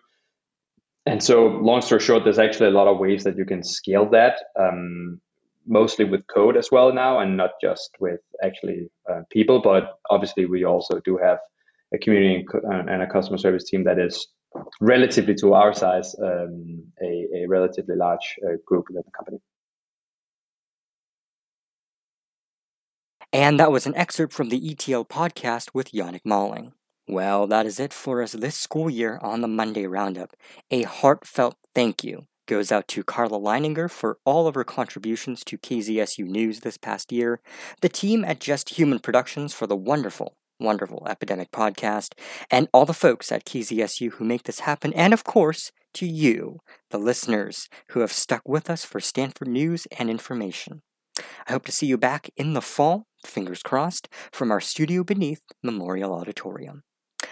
And 1.06 1.22
so, 1.22 1.46
long 1.46 1.80
story 1.80 2.00
short, 2.00 2.24
there's 2.24 2.38
actually 2.38 2.68
a 2.68 2.72
lot 2.72 2.86
of 2.86 2.98
ways 2.98 3.24
that 3.24 3.36
you 3.36 3.44
can 3.44 3.64
scale 3.64 4.08
that, 4.10 4.34
um, 4.58 5.20
mostly 5.66 6.04
with 6.04 6.26
code 6.26 6.56
as 6.56 6.70
well 6.70 6.92
now, 6.92 7.18
and 7.18 7.36
not 7.36 7.52
just 7.62 7.90
with 8.00 8.20
actually 8.44 8.90
uh, 9.10 9.22
people. 9.30 9.62
But 9.62 9.98
obviously, 10.10 10.44
we 10.44 10.64
also 10.64 11.00
do 11.00 11.16
have 11.16 11.38
a 11.94 11.98
community 11.98 12.46
and 12.64 13.02
a 13.02 13.06
customer 13.06 13.38
service 13.38 13.64
team 13.64 13.84
that 13.84 13.98
is 13.98 14.28
relatively 14.80 15.34
to 15.36 15.54
our 15.54 15.72
size 15.72 16.14
um, 16.22 16.84
a, 17.02 17.26
a, 17.42 17.46
relatively 17.48 17.94
large 17.96 18.36
uh, 18.44 18.56
group 18.66 18.86
within 18.88 19.02
the 19.04 19.12
company. 19.12 19.38
And 23.32 23.60
that 23.60 23.70
was 23.70 23.86
an 23.86 23.94
excerpt 23.94 24.32
from 24.32 24.48
the 24.48 24.70
ETL 24.70 25.04
podcast 25.04 25.70
with 25.72 25.92
Jannick 25.92 26.24
Malling. 26.24 26.72
Well, 27.06 27.46
that 27.46 27.64
is 27.64 27.78
it 27.78 27.92
for 27.92 28.22
us 28.22 28.32
this 28.32 28.56
school 28.56 28.90
year 28.90 29.18
on 29.22 29.40
the 29.40 29.48
Monday 29.48 29.86
Roundup. 29.86 30.34
A 30.70 30.82
heartfelt 30.82 31.56
thank 31.74 32.02
you 32.02 32.26
goes 32.50 32.72
out 32.72 32.88
to 32.88 33.04
Carla 33.04 33.38
Leininger 33.38 33.88
for 33.88 34.18
all 34.24 34.48
of 34.48 34.56
her 34.56 34.64
contributions 34.64 35.44
to 35.44 35.56
KZSU 35.56 36.24
News 36.24 36.60
this 36.60 36.76
past 36.76 37.12
year, 37.12 37.40
the 37.80 37.88
team 37.88 38.24
at 38.24 38.40
Just 38.40 38.70
Human 38.70 38.98
Productions 38.98 39.54
for 39.54 39.68
the 39.68 39.76
wonderful 39.76 40.34
wonderful 40.60 41.06
Epidemic 41.08 41.50
podcast, 41.50 42.12
and 42.50 42.68
all 42.72 42.86
the 42.86 42.94
folks 42.94 43.32
at 43.32 43.44
KZSU 43.44 44.12
who 44.12 44.24
make 44.24 44.44
this 44.44 44.60
happen, 44.60 44.92
and 44.94 45.12
of 45.12 45.24
course, 45.24 45.72
to 45.94 46.06
you, 46.06 46.60
the 46.90 46.98
listeners 46.98 47.68
who 47.88 48.00
have 48.00 48.12
stuck 48.12 48.42
with 48.46 48.70
us 48.70 48.84
for 48.84 49.00
Stanford 49.00 49.48
news 49.48 49.86
and 49.98 50.08
information. 50.08 50.82
I 51.48 51.52
hope 51.52 51.64
to 51.66 51.72
see 51.72 51.86
you 51.86 51.98
back 51.98 52.30
in 52.36 52.52
the 52.52 52.60
fall 52.62 53.06
fingers 53.26 53.62
crossed, 53.62 54.08
from 54.32 54.50
our 54.50 54.60
studio 54.60 55.04
beneath 55.04 55.42
Memorial 55.62 56.12
Auditorium. 56.12 56.82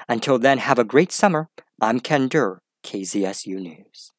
Until 0.08 0.38
then, 0.38 0.58
have 0.58 0.78
a 0.78 0.84
great 0.84 1.12
summer. 1.12 1.48
I'm 1.80 2.00
Ken 2.00 2.28
Durr, 2.28 2.60
KZSU 2.84 3.56
News. 3.60 4.12